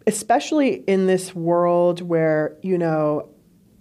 especially 0.07 0.83
in 0.87 1.07
this 1.07 1.33
world 1.33 2.01
where, 2.01 2.57
you 2.61 2.77
know, 2.77 3.29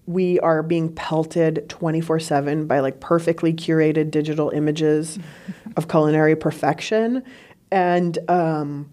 we 0.06 0.38
are 0.40 0.62
being 0.62 0.92
pelted 0.92 1.68
24/7 1.68 2.68
by 2.68 2.78
like 2.80 3.00
perfectly 3.00 3.52
curated 3.52 4.10
digital 4.10 4.50
images 4.50 5.18
of 5.76 5.88
culinary 5.88 6.36
perfection 6.36 7.24
and 7.70 8.18
um, 8.28 8.90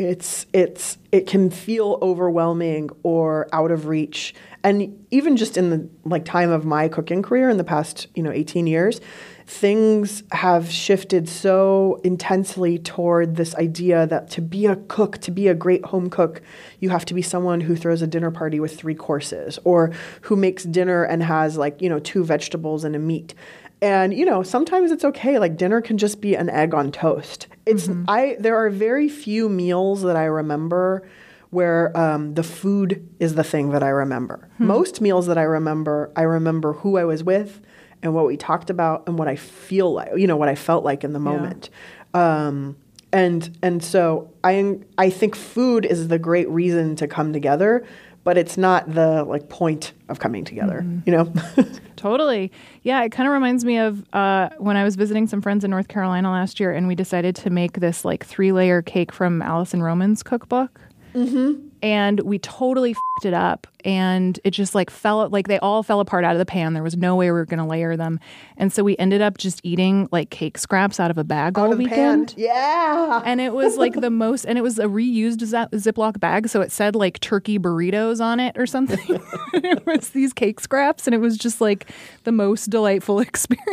it's 0.00 0.46
it's 0.54 0.96
it 1.12 1.26
can 1.26 1.50
feel 1.50 1.98
overwhelming 2.00 2.88
or 3.02 3.48
out 3.52 3.70
of 3.70 3.86
reach. 3.86 4.34
And 4.64 5.06
even 5.10 5.36
just 5.36 5.58
in 5.58 5.68
the 5.68 5.90
like 6.04 6.24
time 6.24 6.48
of 6.48 6.64
my 6.64 6.88
cooking 6.88 7.20
career 7.20 7.50
in 7.50 7.58
the 7.58 7.64
past 7.64 8.06
you 8.14 8.22
know 8.22 8.32
18 8.32 8.66
years 8.66 9.02
things 9.50 10.22
have 10.30 10.70
shifted 10.70 11.28
so 11.28 12.00
intensely 12.04 12.78
toward 12.78 13.34
this 13.34 13.52
idea 13.56 14.06
that 14.06 14.30
to 14.30 14.40
be 14.40 14.64
a 14.64 14.76
cook 14.76 15.18
to 15.18 15.32
be 15.32 15.48
a 15.48 15.54
great 15.54 15.84
home 15.86 16.08
cook 16.08 16.40
you 16.78 16.88
have 16.88 17.04
to 17.04 17.14
be 17.14 17.20
someone 17.20 17.60
who 17.60 17.74
throws 17.74 18.00
a 18.00 18.06
dinner 18.06 18.30
party 18.30 18.60
with 18.60 18.78
three 18.78 18.94
courses 18.94 19.58
or 19.64 19.90
who 20.20 20.36
makes 20.36 20.62
dinner 20.62 21.02
and 21.02 21.24
has 21.24 21.56
like 21.56 21.82
you 21.82 21.88
know 21.88 21.98
two 21.98 22.24
vegetables 22.24 22.84
and 22.84 22.94
a 22.94 22.98
meat 22.98 23.34
and 23.82 24.12
you 24.12 24.26
know, 24.26 24.42
sometimes 24.42 24.92
it's 24.92 25.06
okay. 25.06 25.38
Like 25.38 25.56
dinner 25.56 25.80
can 25.80 25.96
just 25.96 26.20
be 26.20 26.34
an 26.34 26.50
egg 26.50 26.74
on 26.74 26.92
toast. 26.92 27.46
It's 27.64 27.88
I 28.08 28.36
there 28.38 28.54
are 28.54 28.68
very 28.68 29.08
few 29.08 29.48
meals 29.48 30.02
that 30.02 30.16
I 30.16 30.24
remember 30.24 31.08
where 31.48 31.96
um, 31.98 32.34
the 32.34 32.42
food 32.42 33.08
is 33.18 33.36
the 33.36 33.42
thing 33.42 33.70
that 33.70 33.82
I 33.82 33.88
remember. 33.88 34.48
Most 34.58 35.00
meals 35.00 35.26
that 35.26 35.38
I 35.38 35.42
remember, 35.42 36.12
I 36.14 36.22
remember 36.22 36.74
who 36.74 36.98
I 36.98 37.04
was 37.04 37.24
with 37.24 37.60
and 38.02 38.14
what 38.14 38.26
we 38.26 38.36
talked 38.36 38.70
about 38.70 39.04
and 39.06 39.18
what 39.18 39.28
I 39.28 39.36
feel 39.36 39.92
like, 39.92 40.10
you 40.16 40.26
know, 40.26 40.36
what 40.36 40.48
I 40.48 40.54
felt 40.54 40.84
like 40.84 41.04
in 41.04 41.12
the 41.12 41.18
moment. 41.18 41.70
Um, 42.14 42.76
and 43.12 43.56
and 43.62 43.82
so 43.82 44.32
I 44.44 44.78
I 44.96 45.10
think 45.10 45.34
food 45.34 45.84
is 45.84 46.08
the 46.08 46.18
great 46.18 46.48
reason 46.48 46.96
to 46.96 47.08
come 47.08 47.32
together, 47.32 47.84
but 48.24 48.38
it's 48.38 48.56
not 48.56 48.92
the 48.94 49.24
like 49.24 49.48
point 49.48 49.92
of 50.08 50.20
coming 50.20 50.44
together. 50.44 50.84
You 51.06 51.12
know. 51.12 51.32
Totally. 51.96 52.50
Yeah, 52.82 53.02
it 53.02 53.10
kind 53.10 53.26
of 53.26 53.32
reminds 53.32 53.64
me 53.64 53.76
of 53.78 54.06
uh, 54.14 54.48
when 54.58 54.76
I 54.76 54.84
was 54.84 54.96
visiting 54.96 55.26
some 55.26 55.42
friends 55.42 55.64
in 55.64 55.70
North 55.70 55.88
Carolina 55.88 56.30
last 56.30 56.58
year 56.58 56.72
and 56.72 56.88
we 56.88 56.94
decided 56.94 57.36
to 57.36 57.50
make 57.50 57.80
this 57.80 58.06
like 58.06 58.24
three 58.24 58.52
layer 58.52 58.80
cake 58.80 59.12
from 59.12 59.42
Alison 59.42 59.82
Roman's 59.82 60.22
cookbook. 60.22 60.80
Mm-hmm. 61.14 61.68
And 61.82 62.20
we 62.20 62.38
totally 62.38 62.94
fed 62.94 63.00
it 63.24 63.34
up 63.34 63.66
and 63.84 64.38
it 64.44 64.50
just 64.50 64.74
like 64.74 64.90
fell 64.90 65.28
like 65.30 65.48
they 65.48 65.58
all 65.58 65.82
fell 65.82 66.00
apart 66.00 66.24
out 66.24 66.32
of 66.32 66.38
the 66.38 66.46
pan. 66.46 66.74
There 66.74 66.82
was 66.82 66.96
no 66.96 67.16
way 67.16 67.26
we 67.26 67.32
were 67.32 67.44
going 67.46 67.58
to 67.58 67.64
layer 67.66 67.96
them. 67.96 68.18
And 68.56 68.72
so 68.72 68.82
we 68.82 68.96
ended 68.98 69.20
up 69.22 69.38
just 69.38 69.60
eating 69.62 70.08
like 70.12 70.30
cake 70.30 70.58
scraps 70.58 70.98
out 71.00 71.10
of 71.10 71.18
a 71.18 71.24
bag 71.24 71.58
all 71.58 71.66
Out 71.66 71.72
of 71.72 71.78
the 71.78 71.84
weekend. 71.84 72.28
pan. 72.28 72.34
Yeah. 72.38 73.22
And 73.24 73.40
it 73.40 73.52
was 73.52 73.76
like 73.76 73.94
the 73.94 74.10
most, 74.10 74.44
and 74.44 74.58
it 74.58 74.62
was 74.62 74.78
a 74.78 74.84
reused 74.84 75.38
Ziploc 75.40 76.20
bag. 76.20 76.48
So 76.48 76.60
it 76.60 76.72
said 76.72 76.94
like 76.94 77.20
turkey 77.20 77.58
burritos 77.58 78.20
on 78.22 78.40
it 78.40 78.56
or 78.58 78.66
something. 78.66 78.98
it 79.54 79.84
was 79.86 80.10
these 80.10 80.32
cake 80.32 80.60
scraps, 80.60 81.06
and 81.06 81.14
it 81.14 81.18
was 81.18 81.36
just 81.36 81.60
like 81.60 81.90
the 82.24 82.32
most 82.32 82.70
delightful 82.70 83.20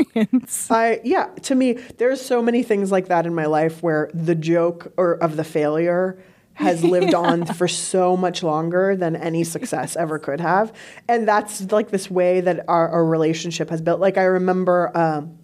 experience. 0.05 0.69
I 0.71 0.99
yeah, 1.03 1.27
to 1.43 1.55
me, 1.55 1.73
there's 1.97 2.21
so 2.21 2.41
many 2.41 2.63
things 2.63 2.91
like 2.91 3.07
that 3.07 3.25
in 3.25 3.33
my 3.35 3.45
life 3.45 3.81
where 3.83 4.09
the 4.13 4.35
joke 4.35 4.91
or 4.97 5.13
of 5.15 5.35
the 5.37 5.43
failure 5.43 6.17
has 6.57 6.83
lived 6.83 7.13
on 7.25 7.45
for 7.45 7.67
so 7.67 8.17
much 8.17 8.43
longer 8.43 8.95
than 8.95 9.15
any 9.15 9.43
success 9.43 9.95
ever 9.95 10.19
could 10.19 10.39
have, 10.41 10.73
and 11.07 11.27
that's 11.27 11.71
like 11.71 11.89
this 11.89 12.11
way 12.11 12.41
that 12.41 12.65
our, 12.67 12.89
our 12.89 13.05
relationship 13.05 13.69
has 13.69 13.81
built. 13.81 13.99
Like 13.99 14.17
I 14.17 14.23
remember, 14.23 14.95
um, 14.95 15.37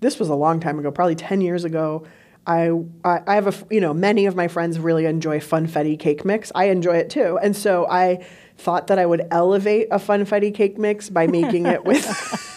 this 0.00 0.18
was 0.18 0.28
a 0.28 0.34
long 0.34 0.60
time 0.60 0.78
ago, 0.78 0.90
probably 0.90 1.16
ten 1.16 1.40
years 1.40 1.64
ago. 1.64 2.06
I, 2.46 2.70
I 3.04 3.20
I 3.26 3.34
have 3.36 3.46
a, 3.46 3.74
you 3.74 3.80
know 3.80 3.94
many 3.94 4.26
of 4.26 4.36
my 4.36 4.48
friends 4.48 4.78
really 4.78 5.06
enjoy 5.06 5.40
funfetti 5.40 5.98
cake 5.98 6.24
mix. 6.24 6.52
I 6.54 6.64
enjoy 6.66 6.96
it 6.96 7.10
too, 7.10 7.38
and 7.42 7.56
so 7.56 7.86
I 7.88 8.24
thought 8.56 8.86
that 8.88 8.98
I 8.98 9.06
would 9.06 9.26
elevate 9.30 9.88
a 9.90 9.98
funfetti 9.98 10.54
cake 10.54 10.78
mix 10.78 11.10
by 11.10 11.26
making 11.26 11.66
it 11.66 11.84
with 11.84 12.04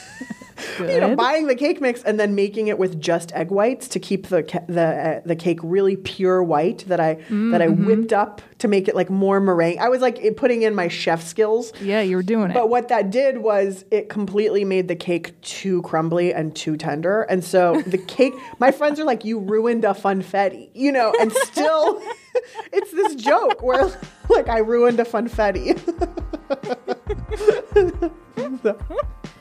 you 0.79 0.99
know, 0.99 1.15
buying 1.15 1.47
the 1.47 1.55
cake 1.55 1.81
mix 1.81 2.03
and 2.03 2.19
then 2.19 2.35
making 2.35 2.67
it 2.67 2.77
with 2.77 2.99
just 2.99 3.31
egg 3.33 3.49
whites 3.51 3.87
to 3.89 3.99
keep 3.99 4.27
the 4.27 4.43
ca- 4.43 4.63
the 4.67 4.81
uh, 4.81 5.21
the 5.25 5.35
cake 5.35 5.59
really 5.63 5.95
pure 5.95 6.43
white 6.43 6.85
that 6.87 6.99
I 6.99 7.15
that 7.29 7.61
I 7.61 7.67
whipped 7.67 8.13
up 8.13 8.41
to 8.59 8.67
make 8.67 8.87
it 8.87 8.95
like 8.95 9.09
more 9.09 9.39
meringue. 9.39 9.79
I 9.79 9.89
was 9.89 10.01
like 10.01 10.19
it- 10.19 10.37
putting 10.37 10.61
in 10.63 10.73
my 10.75 10.87
chef 10.87 11.23
skills. 11.23 11.73
Yeah, 11.81 12.01
you 12.01 12.15
were 12.15 12.23
doing 12.23 12.51
it. 12.51 12.53
But 12.53 12.69
what 12.69 12.87
that 12.89 13.09
did 13.11 13.39
was 13.39 13.85
it 13.91 14.09
completely 14.09 14.65
made 14.65 14.87
the 14.87 14.95
cake 14.95 15.39
too 15.41 15.81
crumbly 15.83 16.33
and 16.33 16.55
too 16.55 16.77
tender. 16.77 17.23
And 17.23 17.43
so 17.43 17.81
the 17.87 17.97
cake, 17.97 18.33
my 18.59 18.71
friends 18.71 18.99
are 18.99 19.03
like, 19.05 19.23
you 19.25 19.39
ruined 19.39 19.85
a 19.85 19.93
funfetti, 19.93 20.69
you 20.73 20.91
know, 20.91 21.13
and 21.19 21.31
still 21.31 22.01
it's 22.73 22.91
this 22.91 23.15
joke 23.15 23.61
where 23.61 23.85
like 24.29 24.47
I 24.47 24.59
ruined 24.59 24.99
a 24.99 25.05
funfetti. 25.05 25.77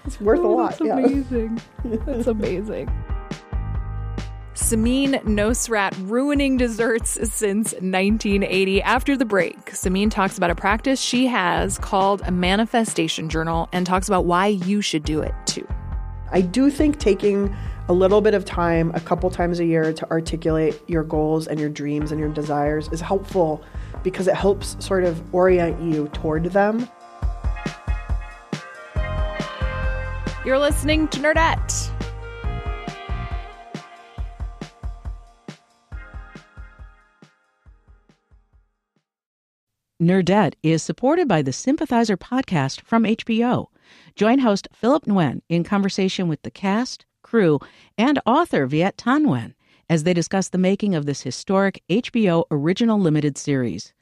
It's 0.07 0.21
worth 0.21 0.41
a 0.41 0.43
Oh, 0.43 0.55
lot. 0.55 0.71
That's 0.79 0.85
yeah. 0.85 0.99
amazing. 0.99 1.61
That's 1.85 2.27
amazing. 2.37 2.91
Samin 4.55 5.21
Nosrat 5.25 5.95
ruining 6.09 6.57
desserts 6.57 7.11
since 7.31 7.73
1980. 7.75 8.83
After 8.83 9.15
the 9.17 9.27
break, 9.27 9.67
Samin 9.67 10.11
talks 10.11 10.39
about 10.39 10.51
a 10.51 10.55
practice 10.55 10.99
she 11.01 11.27
has 11.27 11.77
called 11.79 12.23
a 12.25 12.31
manifestation 12.31 13.29
journal 13.29 13.69
and 13.73 13.87
talks 13.87 14.09
about 14.09 14.25
why 14.25 14.47
you 14.47 14.81
should 14.81 15.03
do 15.05 15.21
it 15.21 15.35
too. 15.45 15.67
I 16.33 16.41
do 16.41 16.71
think 16.71 16.99
taking 16.99 17.55
a 17.89 17.93
little 17.93 18.21
bit 18.21 18.33
of 18.35 18.45
time, 18.45 18.91
a 18.95 19.01
couple 19.01 19.31
times 19.31 19.61
a 19.61 19.65
year, 19.65 19.93
to 19.93 20.11
articulate 20.11 20.81
your 20.89 21.05
goals 21.05 21.47
and 21.47 21.61
your 21.61 21.69
dreams 21.69 22.11
and 22.11 22.19
your 22.19 22.31
desires 22.31 22.89
is 22.93 23.01
helpful 23.01 23.63
because 24.03 24.27
it 24.27 24.35
helps 24.35 24.83
sort 24.85 25.05
of 25.05 25.23
orient 25.35 25.81
you 25.83 26.09
toward 26.09 26.45
them. 26.47 26.89
You're 30.47 30.61
listening 30.61 31.09
to 31.09 31.19
Nerdette. 31.19 31.91
Nerdette 40.01 40.55
is 40.63 40.85
supported 40.85 41.27
by 41.27 41.43
the 41.43 41.53
Sympathizer 41.53 42.17
podcast 42.17 42.83
from 42.83 43.03
HBO. 43.03 43.67
Join 44.15 44.39
host 44.39 44.69
Philip 44.73 45.07
Nguyen 45.07 45.41
in 45.49 45.65
conversation 45.65 46.29
with 46.29 46.41
the 46.43 46.53
cast, 46.53 47.07
crew, 47.25 47.59
and 47.99 48.21
author 48.25 48.67
Viet 48.67 48.97
Thanh 48.99 49.27
Nguyen 49.27 49.55
as 49.91 50.05
they 50.05 50.15
discuss 50.15 50.51
the 50.51 50.59
making 50.59 50.95
of 50.95 51.07
this 51.07 51.23
historic 51.23 51.83
HBO 51.91 52.45
original 52.53 53.01
limited 53.01 53.37
series. 53.37 53.95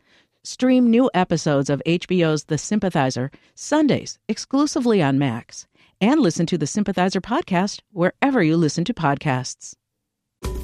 Stream 0.43 0.91
new 0.91 1.11
episodes 1.15 1.71
of 1.71 1.81
HBO's 1.87 2.45
The 2.45 2.59
Sympathizer 2.59 3.31
Sundays 3.55 4.19
exclusively 4.29 5.03
on 5.03 5.19
Max, 5.19 5.67
and 6.01 6.21
listen 6.21 6.47
to 6.47 6.59
the 6.59 6.67
Sympathizer 6.67 7.21
podcast 7.21 7.81
wherever 7.93 8.43
you 8.43 8.57
listen 8.57 8.85
to 8.85 8.95
podcasts. 8.95 9.75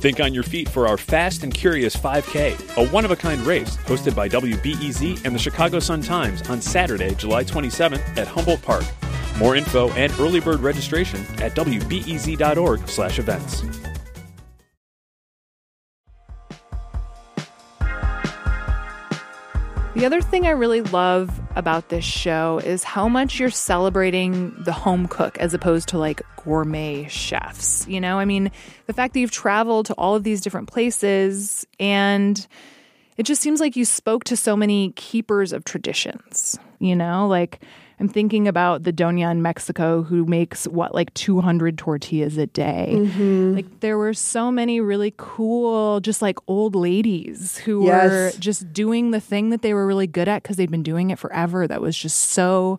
Think 0.01 0.21
on 0.21 0.35
your 0.35 0.43
feet 0.43 0.69
for 0.69 0.87
our 0.87 0.97
Fast 0.97 1.43
and 1.43 1.53
Curious 1.53 1.97
5K, 1.97 2.77
a 2.77 2.89
one 2.91 3.05
of 3.05 3.11
a 3.11 3.17
kind 3.17 3.41
race 3.43 3.77
hosted 3.79 4.15
by 4.15 4.29
WBEZ 4.29 5.25
and 5.25 5.35
the 5.35 5.39
Chicago 5.39 5.79
Sun-Times 5.79 6.49
on 6.49 6.61
Saturday, 6.61 7.15
July 7.15 7.45
27th 7.45 8.17
at 8.17 8.29
Humboldt 8.29 8.63
Park. 8.63 8.85
More 9.39 9.57
info 9.57 9.91
and 9.93 10.13
early 10.21 10.41
bird 10.41 10.61
registration 10.61 11.21
at 11.41 11.55
wbez.org/events. 11.55 13.63
The 19.95 20.07
other 20.07 20.23
thing 20.23 20.47
I 20.47 20.51
really 20.51 20.83
love 20.83 21.40
about 21.57 21.89
this 21.89 22.05
show 22.05 22.61
is 22.65 22.85
how 22.85 23.09
much 23.09 23.39
you're 23.39 23.51
celebrating 23.51 24.55
the 24.65 24.73
home 24.73 25.09
cook 25.09 25.39
as 25.39 25.55
opposed 25.55 25.89
to 25.89 25.99
like 25.99 26.23
gourmet 26.37 27.07
chefs. 27.09 27.87
You 27.89 28.01
know, 28.01 28.19
I 28.19 28.25
mean, 28.25 28.51
the 28.87 28.93
fact 28.93 29.15
that 29.15 29.21
you've 29.21 29.31
traveled 29.31 29.87
to 29.87 29.95
all 29.95 30.15
of 30.15 30.25
these 30.25 30.41
different 30.41 30.69
places 30.69 31.67
and 31.79 32.47
it 33.17 33.25
just 33.25 33.43
seems 33.43 33.61
like 33.61 33.77
you 33.77 33.85
spoke 33.85 34.25
to 34.25 34.37
so 34.37 34.57
many 34.57 34.93
keepers 34.93 35.53
of 35.53 35.65
traditions, 35.65 36.59
you 36.79 36.97
know? 36.97 37.27
Like 37.27 37.61
I'm 38.01 38.09
thinking 38.09 38.49
about 38.49 38.85
the 38.85 38.93
doña 38.95 39.31
in 39.31 39.43
Mexico 39.43 40.03
who 40.03 40.25
makes 40.25 40.67
what 40.67 40.95
like 40.95 41.13
200 41.13 41.77
tortillas 41.77 42.39
a 42.39 42.47
day. 42.47 42.93
Mm-hmm. 42.95 43.55
Like 43.55 43.81
there 43.81 43.99
were 43.99 44.15
so 44.15 44.51
many 44.51 44.81
really 44.81 45.13
cool 45.19 46.01
just 46.01 46.23
like 46.23 46.39
old 46.47 46.75
ladies 46.75 47.59
who 47.59 47.85
were 47.85 48.33
just 48.39 48.73
doing 48.73 49.11
the 49.11 49.21
thing 49.21 49.51
that 49.51 49.61
they 49.61 49.75
were 49.75 49.87
really 49.87 50.07
good 50.07 50.29
at 50.29 50.43
cuz 50.43 50.57
they'd 50.57 50.71
been 50.71 50.83
doing 50.83 51.11
it 51.11 51.19
forever 51.19 51.69
that 51.69 51.83
was 51.83 51.95
just 51.97 52.19
so 52.19 52.79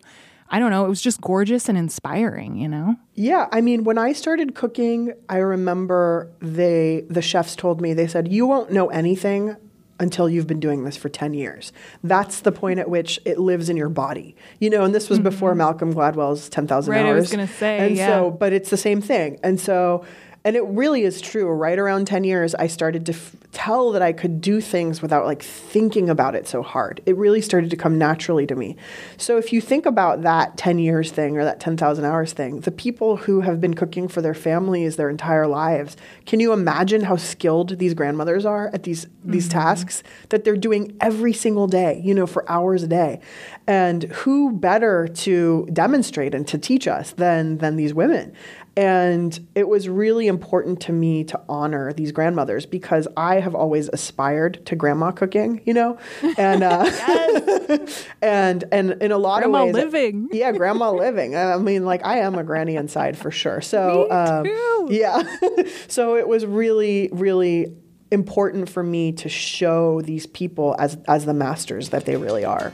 I 0.50 0.58
don't 0.58 0.70
know, 0.70 0.84
it 0.84 0.88
was 0.88 1.00
just 1.00 1.20
gorgeous 1.22 1.66
and 1.70 1.78
inspiring, 1.78 2.56
you 2.56 2.68
know? 2.68 2.96
Yeah, 3.14 3.48
I 3.52 3.62
mean, 3.62 3.84
when 3.84 3.96
I 3.96 4.12
started 4.12 4.54
cooking, 4.54 5.14
I 5.26 5.38
remember 5.38 6.28
they 6.40 7.04
the 7.08 7.22
chefs 7.22 7.56
told 7.56 7.80
me 7.80 7.94
they 7.94 8.06
said 8.06 8.30
you 8.30 8.46
won't 8.46 8.70
know 8.70 8.88
anything 8.88 9.56
until 10.02 10.28
you've 10.28 10.46
been 10.46 10.60
doing 10.60 10.84
this 10.84 10.96
for 10.96 11.08
10 11.08 11.32
years. 11.34 11.72
That's 12.02 12.40
the 12.40 12.52
point 12.52 12.78
at 12.80 12.90
which 12.90 13.20
it 13.24 13.38
lives 13.38 13.68
in 13.68 13.76
your 13.76 13.88
body. 13.88 14.34
You 14.58 14.68
know, 14.70 14.84
and 14.84 14.94
this 14.94 15.08
was 15.08 15.18
before 15.18 15.54
Malcolm 15.54 15.94
Gladwell's 15.94 16.48
10,000 16.48 16.92
Mm-hmm. 16.92 17.00
Right, 17.02 17.06
I 17.08 17.12
hours. 17.12 17.20
was 17.22 17.30
gonna 17.30 17.46
say, 17.46 17.78
And 17.86 17.96
yeah. 17.96 18.06
so 18.08 18.30
but 18.30 18.52
it's 18.52 18.70
the 18.70 18.76
same 18.76 19.00
thing. 19.00 19.38
And 19.42 19.58
so 19.60 20.04
And 20.44 20.56
it 20.56 20.64
really 20.64 21.02
is 21.04 21.20
true. 21.20 21.48
Right 21.48 21.78
around 21.78 22.06
10 22.06 22.24
years, 22.24 22.54
I 22.56 22.66
started 22.66 23.06
to 23.06 23.12
f- 23.12 23.36
tell 23.52 23.92
that 23.92 24.02
I 24.02 24.12
could 24.12 24.40
do 24.40 24.60
things 24.60 25.00
without 25.00 25.24
like 25.24 25.40
thinking 25.42 26.10
about 26.10 26.34
it 26.34 26.48
so 26.48 26.62
hard. 26.62 27.00
It 27.06 27.16
really 27.16 27.40
started 27.40 27.70
to 27.70 27.76
come 27.76 27.96
naturally 27.96 28.44
to 28.48 28.56
me. 28.56 28.76
So 29.18 29.38
if 29.38 29.52
you 29.52 29.60
think 29.60 29.86
about 29.86 30.22
that 30.22 30.56
10 30.56 30.80
years 30.80 31.12
thing 31.12 31.38
or 31.38 31.44
that 31.44 31.60
10,000 31.60 32.04
hours 32.04 32.32
thing, 32.32 32.60
the 32.60 32.72
people 32.72 33.18
who 33.18 33.42
have 33.42 33.60
been 33.60 33.74
cooking 33.74 34.08
for 34.08 34.20
their 34.20 34.34
families 34.34 34.96
their 34.96 35.10
entire 35.10 35.46
lives, 35.46 35.96
can 36.26 36.40
you 36.40 36.52
imagine 36.52 37.02
how 37.02 37.16
skilled 37.16 37.78
these 37.78 37.94
grandmothers 37.94 38.44
are 38.44 38.68
at 38.74 38.82
these 38.82 39.06
these 39.24 39.48
Mm-hmm. 39.48 39.58
tasks 39.58 40.02
that 40.30 40.42
they're 40.42 40.56
doing 40.56 40.96
every 41.00 41.32
single 41.32 41.68
day, 41.68 42.00
you 42.04 42.14
know, 42.14 42.26
for 42.26 42.48
hours 42.50 42.82
a 42.82 42.88
day? 42.88 43.20
And 43.68 44.04
who 44.04 44.50
better 44.50 45.06
to 45.08 45.68
demonstrate 45.72 46.34
and 46.34 46.48
to 46.48 46.58
teach 46.58 46.88
us 46.88 47.12
than 47.12 47.58
than 47.58 47.76
these 47.76 47.94
women? 47.94 48.32
And 48.74 49.48
it 49.54 49.68
was 49.68 49.86
really 49.86 50.26
important 50.28 50.80
to 50.82 50.92
me 50.92 51.24
to 51.24 51.40
honor 51.46 51.92
these 51.92 52.10
grandmothers 52.10 52.64
because 52.64 53.06
I 53.18 53.40
have 53.40 53.54
always 53.54 53.90
aspired 53.92 54.64
to 54.66 54.76
grandma 54.76 55.10
cooking, 55.10 55.60
you 55.66 55.74
know, 55.74 55.98
and 56.38 56.62
uh, 56.62 56.84
and 58.22 58.64
and 58.72 58.92
in 59.02 59.12
a 59.12 59.18
lot 59.18 59.42
Grandma 59.42 59.58
of 59.58 59.64
ways, 59.66 59.74
living. 59.74 60.28
yeah, 60.32 60.52
grandma 60.52 60.90
living. 60.90 61.36
I 61.36 61.58
mean, 61.58 61.84
like 61.84 62.04
I 62.04 62.20
am 62.20 62.36
a 62.36 62.44
granny 62.44 62.76
inside 62.76 63.18
for 63.18 63.30
sure. 63.30 63.60
So 63.60 64.10
um, 64.10 64.46
yeah, 64.90 65.22
so 65.88 66.16
it 66.16 66.26
was 66.26 66.46
really, 66.46 67.10
really 67.12 67.74
important 68.10 68.68
for 68.68 68.82
me 68.82 69.12
to 69.12 69.28
show 69.28 70.00
these 70.02 70.26
people 70.26 70.76
as 70.78 70.96
as 71.08 71.24
the 71.26 71.34
masters 71.34 71.90
that 71.90 72.06
they 72.06 72.16
really 72.16 72.44
are. 72.44 72.72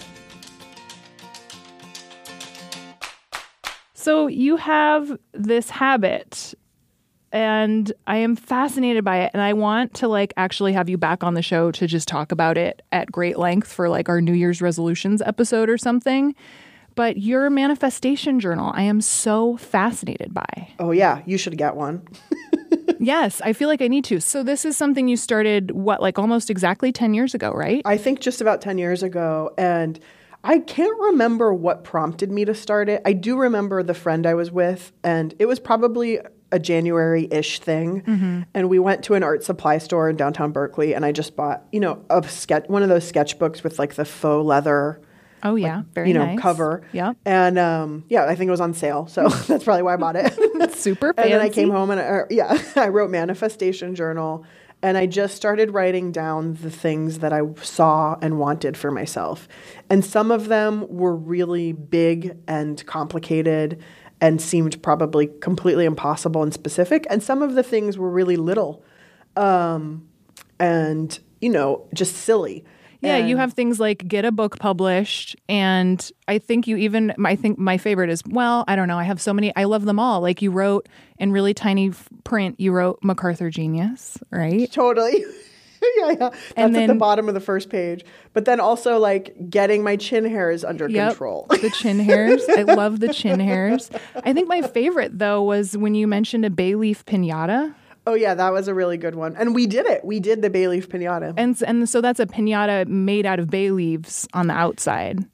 So 3.98 4.28
you 4.28 4.56
have 4.58 5.18
this 5.32 5.70
habit 5.70 6.54
and 7.32 7.92
I 8.06 8.18
am 8.18 8.36
fascinated 8.36 9.04
by 9.04 9.22
it 9.22 9.32
and 9.34 9.42
I 9.42 9.54
want 9.54 9.94
to 9.94 10.06
like 10.06 10.32
actually 10.36 10.72
have 10.74 10.88
you 10.88 10.96
back 10.96 11.24
on 11.24 11.34
the 11.34 11.42
show 11.42 11.72
to 11.72 11.88
just 11.88 12.06
talk 12.06 12.30
about 12.30 12.56
it 12.56 12.80
at 12.92 13.10
great 13.10 13.40
length 13.40 13.72
for 13.72 13.88
like 13.88 14.08
our 14.08 14.20
New 14.20 14.34
Year's 14.34 14.62
resolutions 14.62 15.20
episode 15.20 15.68
or 15.68 15.76
something. 15.76 16.36
But 16.94 17.16
your 17.16 17.50
manifestation 17.50 18.38
journal, 18.38 18.70
I 18.72 18.82
am 18.82 19.00
so 19.00 19.56
fascinated 19.56 20.32
by. 20.32 20.68
Oh 20.78 20.92
yeah, 20.92 21.22
you 21.26 21.36
should 21.36 21.58
get 21.58 21.74
one. 21.74 22.06
yes, 23.00 23.40
I 23.44 23.52
feel 23.52 23.66
like 23.66 23.82
I 23.82 23.88
need 23.88 24.04
to. 24.04 24.20
So 24.20 24.44
this 24.44 24.64
is 24.64 24.76
something 24.76 25.08
you 25.08 25.16
started 25.16 25.72
what 25.72 26.00
like 26.00 26.20
almost 26.20 26.50
exactly 26.50 26.92
10 26.92 27.14
years 27.14 27.34
ago, 27.34 27.50
right? 27.50 27.82
I 27.84 27.96
think 27.96 28.20
just 28.20 28.40
about 28.40 28.60
10 28.60 28.78
years 28.78 29.02
ago. 29.02 29.52
And 29.58 29.98
I 30.44 30.60
can't 30.60 30.98
remember 31.00 31.52
what 31.52 31.84
prompted 31.84 32.30
me 32.30 32.44
to 32.44 32.54
start 32.54 32.88
it. 32.88 33.02
I 33.04 33.12
do 33.12 33.36
remember 33.36 33.82
the 33.82 33.94
friend 33.94 34.26
I 34.26 34.34
was 34.34 34.50
with, 34.50 34.92
and 35.02 35.34
it 35.38 35.46
was 35.46 35.58
probably 35.58 36.20
a 36.50 36.58
January 36.58 37.28
ish 37.30 37.58
thing. 37.60 38.46
And 38.54 38.68
we 38.70 38.78
went 38.78 39.04
to 39.04 39.14
an 39.14 39.22
art 39.22 39.44
supply 39.44 39.78
store 39.78 40.08
in 40.08 40.16
downtown 40.16 40.52
Berkeley, 40.52 40.94
and 40.94 41.04
I 41.04 41.12
just 41.12 41.36
bought, 41.36 41.64
you 41.72 41.80
know, 41.80 42.04
a 42.08 42.22
sketch, 42.28 42.68
one 42.68 42.82
of 42.82 42.88
those 42.88 43.10
sketchbooks 43.10 43.62
with 43.62 43.78
like 43.78 43.94
the 43.94 44.04
faux 44.04 44.46
leather. 44.46 45.00
oh 45.42 45.56
yeah, 45.56 45.82
very 45.92 46.08
you 46.08 46.14
know, 46.14 46.24
nice. 46.24 46.40
cover. 46.40 46.82
Yep. 46.92 47.16
And 47.26 47.58
um, 47.58 48.04
yeah, 48.08 48.24
I 48.24 48.34
think 48.34 48.48
it 48.48 48.52
was 48.52 48.60
on 48.60 48.74
sale. 48.74 49.06
So 49.08 49.28
that's 49.46 49.64
probably 49.64 49.82
why 49.82 49.94
I 49.94 49.96
bought 49.96 50.16
it. 50.16 50.72
Super 50.74 51.12
And 51.16 51.32
then 51.32 51.40
I 51.40 51.48
came 51.48 51.70
home 51.70 51.90
and 51.90 52.00
I, 52.00 52.04
or, 52.04 52.26
yeah, 52.30 52.58
I 52.76 52.88
wrote 52.88 53.10
manifestation 53.10 53.94
journal 53.94 54.44
and 54.82 54.96
I 54.96 55.06
just 55.06 55.34
started 55.34 55.72
writing 55.72 56.12
down 56.12 56.54
the 56.54 56.70
things 56.70 57.18
that 57.18 57.32
I 57.32 57.40
saw 57.62 58.16
and 58.22 58.38
wanted 58.38 58.76
for 58.76 58.90
myself. 58.90 59.48
And 59.90 60.04
some 60.04 60.30
of 60.30 60.48
them 60.48 60.86
were 60.88 61.16
really 61.16 61.72
big 61.72 62.36
and 62.46 62.84
complicated 62.86 63.82
and 64.20 64.40
seemed 64.40 64.80
probably 64.82 65.28
completely 65.40 65.84
impossible 65.84 66.42
and 66.42 66.54
specific. 66.54 67.06
And 67.10 67.22
some 67.22 67.42
of 67.42 67.54
the 67.54 67.62
things 67.62 67.98
were 67.98 68.10
really 68.10 68.36
little 68.36 68.84
um, 69.36 70.08
and, 70.58 71.18
you 71.40 71.50
know, 71.50 71.88
just 71.94 72.16
silly. 72.16 72.64
Yeah, 73.00 73.18
you 73.18 73.36
have 73.36 73.52
things 73.52 73.78
like 73.78 74.06
get 74.08 74.24
a 74.24 74.32
book 74.32 74.58
published, 74.58 75.36
and 75.48 76.10
I 76.26 76.38
think 76.38 76.66
you 76.66 76.76
even. 76.76 77.14
I 77.24 77.36
think 77.36 77.58
my 77.58 77.78
favorite 77.78 78.10
is 78.10 78.22
well, 78.26 78.64
I 78.66 78.74
don't 78.76 78.88
know. 78.88 78.98
I 78.98 79.04
have 79.04 79.20
so 79.20 79.32
many. 79.32 79.54
I 79.54 79.64
love 79.64 79.84
them 79.84 79.98
all. 80.00 80.20
Like 80.20 80.42
you 80.42 80.50
wrote 80.50 80.88
in 81.18 81.30
really 81.32 81.54
tiny 81.54 81.92
print. 82.24 82.58
You 82.58 82.72
wrote 82.72 82.98
MacArthur 83.02 83.50
Genius, 83.50 84.18
right? 84.30 84.70
Totally. 84.72 85.20
yeah, 85.96 86.08
yeah. 86.10 86.16
That's 86.18 86.52
And 86.56 86.76
at 86.76 86.86
the 86.88 86.94
bottom 86.94 87.28
of 87.28 87.34
the 87.34 87.40
first 87.40 87.70
page. 87.70 88.04
But 88.32 88.44
then 88.46 88.58
also 88.60 88.98
like 88.98 89.34
getting 89.48 89.84
my 89.84 89.96
chin 89.96 90.24
hairs 90.24 90.64
under 90.64 90.88
Yep. 90.88 91.10
control. 91.10 91.46
The 91.50 91.70
chin 91.70 92.00
hairs. 92.00 92.44
I 92.48 92.62
love 92.62 92.98
the 93.00 93.12
chin 93.12 93.38
hairs. 93.40 93.90
I 94.24 94.32
think 94.32 94.48
my 94.48 94.62
favorite 94.62 95.18
though 95.18 95.42
was 95.42 95.76
when 95.76 95.94
you 95.94 96.06
mentioned 96.08 96.44
a 96.44 96.50
bay 96.50 96.74
leaf 96.74 97.04
pinata. 97.04 97.74
Oh 98.08 98.14
yeah, 98.14 98.34
that 98.34 98.52
was 98.52 98.68
a 98.68 98.74
really 98.74 98.96
good 98.96 99.14
one. 99.14 99.36
And 99.36 99.54
we 99.54 99.66
did 99.66 99.84
it. 99.86 100.04
We 100.04 100.18
did 100.18 100.40
the 100.42 100.48
bay 100.50 100.66
leaf 100.66 100.88
pinata. 100.88 101.34
And 101.36 101.60
and 101.66 101.88
so 101.88 102.00
that's 102.00 102.18
a 102.20 102.26
pinata 102.26 102.86
made 102.86 103.26
out 103.26 103.38
of 103.38 103.50
bay 103.50 103.70
leaves 103.70 104.26
on 104.32 104.46
the 104.46 104.54
outside. 104.54 105.24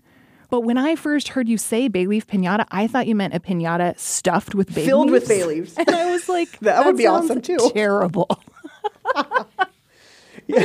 But 0.50 0.60
when 0.62 0.76
I 0.76 0.94
first 0.96 1.28
heard 1.28 1.48
you 1.48 1.56
say 1.56 1.88
bay 1.88 2.06
leaf 2.06 2.26
pinata, 2.26 2.66
I 2.70 2.86
thought 2.86 3.06
you 3.06 3.14
meant 3.14 3.34
a 3.34 3.40
pinata 3.40 3.98
stuffed 3.98 4.54
with 4.54 4.68
bay 4.68 4.82
leaves. 4.82 4.86
Filled 4.88 5.10
with 5.10 5.28
bay 5.28 5.44
leaves. 5.44 5.74
And 5.78 5.88
I 5.90 6.10
was 6.10 6.28
like, 6.28 6.58
That 6.60 6.84
would 6.84 6.96
be 6.96 7.06
awesome, 7.06 7.40
too." 7.40 7.58
Terrible. 7.72 8.28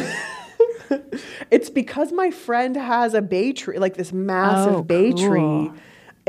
It's 1.52 1.70
because 1.70 2.12
my 2.12 2.32
friend 2.32 2.76
has 2.76 3.14
a 3.14 3.22
bay 3.22 3.54
tree, 3.54 3.78
like 3.80 3.96
this 3.96 4.12
massive 4.12 4.74
Oh, 4.76 4.84
bay 4.84 5.12
cool. 5.14 5.28
tree. 5.30 5.72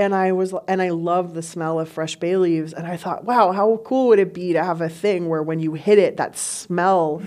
And 0.01 0.15
I 0.15 0.33
was 0.33 0.55
and 0.67 0.81
I 0.81 0.89
love 0.89 1.35
the 1.35 1.43
smell 1.43 1.79
of 1.79 1.89
fresh 1.89 2.17
bay 2.17 2.37
leaves. 2.37 2.73
And 2.73 2.87
I 2.87 2.97
thought, 2.97 3.25
wow, 3.25 3.53
how 3.53 3.83
cool 3.85 4.09
would 4.09 4.19
it 4.19 4.33
be 4.33 4.55
to 4.55 4.65
have 4.65 4.81
a 4.81 4.89
thing 4.89 5.29
where 5.29 5.43
when 5.43 5.61
you 5.61 5.75
hit 5.75 5.99
it, 5.99 6.17
that 6.17 6.39
smell 6.39 7.23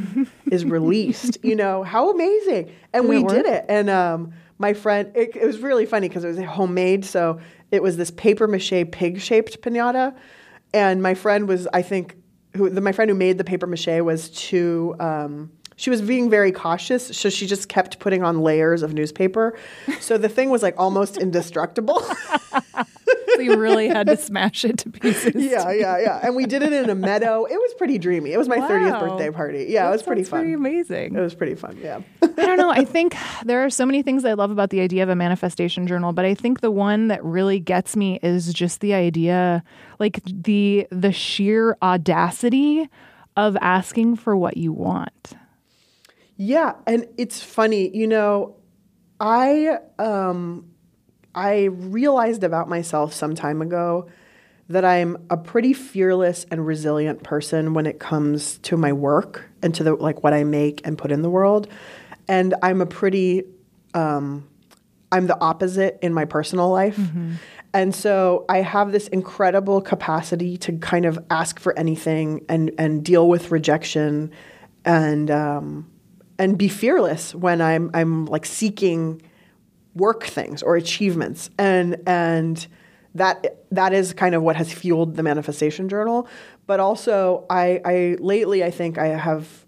is 0.49 0.65
released? 0.77 1.38
You 1.43 1.55
know, 1.55 1.83
how 1.83 2.09
amazing. 2.09 2.71
And 2.91 3.03
Did 3.03 3.09
we 3.09 3.17
it 3.17 3.27
did 3.27 3.45
it. 3.45 3.65
And 3.69 3.91
um, 3.91 4.33
my 4.57 4.73
friend, 4.73 5.12
it, 5.13 5.36
it 5.36 5.45
was 5.45 5.59
really 5.59 5.86
funny 5.86 6.07
because 6.07 6.23
it 6.23 6.29
was 6.29 6.39
homemade. 6.39 7.05
So 7.05 7.39
it 7.69 7.83
was 7.83 7.95
this 7.95 8.09
paper 8.09 8.47
mache 8.47 8.89
pig 8.91 9.21
shaped 9.21 9.62
pinata. 9.62 10.15
And 10.73 11.03
my 11.03 11.13
friend 11.13 11.47
was, 11.47 11.67
I 11.73 11.83
think, 11.83 12.15
who 12.55 12.71
the, 12.71 12.81
my 12.81 12.91
friend 12.91 13.09
who 13.09 13.15
made 13.15 13.38
the 13.38 13.43
paper 13.43 13.67
mache 13.67 14.01
was 14.01 14.31
too. 14.31 14.95
Um, 14.99 15.51
she 15.84 15.89
was 15.89 16.02
being 16.02 16.30
very 16.30 16.54
cautious, 16.54 17.08
so 17.08 17.30
she 17.30 17.46
just 17.46 17.67
kept 17.67 18.00
putting 18.00 18.24
on 18.24 18.39
layers 18.39 18.84
of 18.84 18.93
newspaper. 18.93 19.54
So 20.00 20.17
the 20.17 20.30
thing 20.30 20.50
was 20.50 20.63
like 20.63 20.76
almost 20.78 21.17
indestructible. 21.17 22.00
so 23.36 23.41
you 23.41 23.58
really 23.58 23.89
had 23.89 24.08
to 24.08 24.15
smash 24.15 24.63
it 24.63 24.78
to 24.78 24.89
pieces. 24.89 25.36
yeah, 25.36 25.74
yeah, 25.74 26.00
yeah. 26.00 26.22
And 26.24 26.38
we 26.38 26.46
did 26.46 26.63
it 26.63 26.72
in 26.72 26.89
a 26.89 26.96
meadow. 26.96 27.43
It 27.43 27.58
was 27.58 27.74
pretty 27.74 27.98
dreamy. 27.98 28.32
It 28.32 28.38
was 28.38 28.48
my 28.48 28.60
30th 28.60 28.98
birthday 28.98 29.30
party. 29.30 29.65
Yeah, 29.67 29.84
That 29.84 29.89
it 29.89 29.91
was 29.91 30.04
pretty 30.04 30.24
fun. 30.24 30.39
Pretty 30.39 30.54
amazing. 30.54 31.15
It 31.17 31.19
was 31.19 31.36
pretty 31.36 31.56
fun. 31.56 31.78
Yeah. 31.84 32.00
I 32.22 32.28
don't 32.28 32.58
know. 32.58 32.69
I 32.69 32.86
think 32.86 33.17
there 33.43 33.65
are 33.65 33.69
so 33.69 33.86
many 33.86 34.04
things 34.04 34.24
I 34.24 34.36
love 34.36 34.52
about 34.52 34.69
the 34.69 34.80
idea 34.80 35.04
of 35.04 35.10
a 35.10 35.17
manifestation 35.17 35.86
journal, 35.86 36.13
but 36.13 36.24
I 36.24 36.34
think 36.34 36.62
the 36.62 36.72
one 36.72 37.10
that 37.10 37.22
really 37.26 37.60
gets 37.60 37.98
me 37.98 38.22
is 38.24 38.54
just 38.54 38.80
the 38.80 38.93
idea, 38.93 39.65
like 40.00 40.22
the 40.24 40.88
the 40.91 41.12
sheer 41.12 41.76
audacity 41.82 42.88
of 43.36 43.58
asking 43.60 44.15
for 44.15 44.38
what 44.38 44.56
you 44.56 44.72
want. 44.72 45.34
Yeah, 46.38 46.74
and 46.88 47.08
it's 47.17 47.41
funny, 47.41 47.96
you 47.96 48.08
know, 48.08 48.56
I 49.19 49.78
um 50.00 50.69
I 51.36 51.65
realized 51.65 52.43
about 52.43 52.69
myself 52.69 53.13
some 53.13 53.36
time 53.36 53.62
ago 53.62 54.10
that 54.69 54.86
I'm 54.86 55.17
a 55.30 55.38
pretty 55.38 55.74
fearless 55.74 56.46
and 56.50 56.65
resilient 56.65 57.24
person 57.24 57.74
when 57.74 57.86
it 57.86 58.00
comes 58.00 58.58
to 58.60 58.78
my 58.78 58.93
work 58.93 59.50
and 59.62 59.74
to 59.76 59.84
the 59.84 59.96
like 59.96 60.24
what 60.24 60.34
I 60.34 60.43
make 60.43 60.82
and 60.86 60.98
put 60.98 61.12
in 61.12 61.22
the 61.22 61.30
world. 61.30 61.67
And 62.28 62.56
I'm 62.63 62.82
a 62.82 62.86
pretty 62.86 63.43
um 63.93 64.48
I'm 65.12 65.28
the 65.28 65.39
opposite 65.39 66.00
in 66.02 66.13
my 66.13 66.26
personal 66.26 66.69
life. 66.69 66.98
And 67.76 67.93
so 67.93 68.46
I 68.50 68.62
have 68.62 68.91
this 68.91 69.08
incredible 69.08 69.80
capacity 69.82 70.58
to 70.58 70.78
kind 70.80 71.06
of 71.06 71.19
ask 71.30 71.60
for 71.60 71.78
anything 71.78 72.46
and, 72.50 72.72
and 72.80 73.04
deal 73.06 73.28
with 73.28 73.52
rejection 73.52 74.32
and 74.86 75.30
um, 75.32 75.89
and 76.39 76.58
be 76.58 76.67
fearless 76.67 77.36
when 77.36 77.62
I'm 77.62 77.91
I'm 77.93 78.26
like 78.26 78.46
seeking 78.46 79.22
work 79.96 80.24
things 80.24 80.63
or 80.63 80.76
achievements. 80.76 81.50
And 81.58 81.98
and 82.08 82.65
that 83.15 83.63
that 83.72 83.93
is 83.93 84.13
kind 84.13 84.36
of 84.36 84.43
what 84.43 84.56
has 84.56 84.74
fueled 84.74 85.15
the 85.15 85.24
manifestation 85.24 85.89
journal. 85.89 86.28
But 86.65 86.80
also 86.80 87.46
I 87.50 87.82
I 87.86 88.17
lately 88.19 88.63
I 88.63 88.72
think 88.72 88.98
I 88.98 89.08
have 89.08 89.65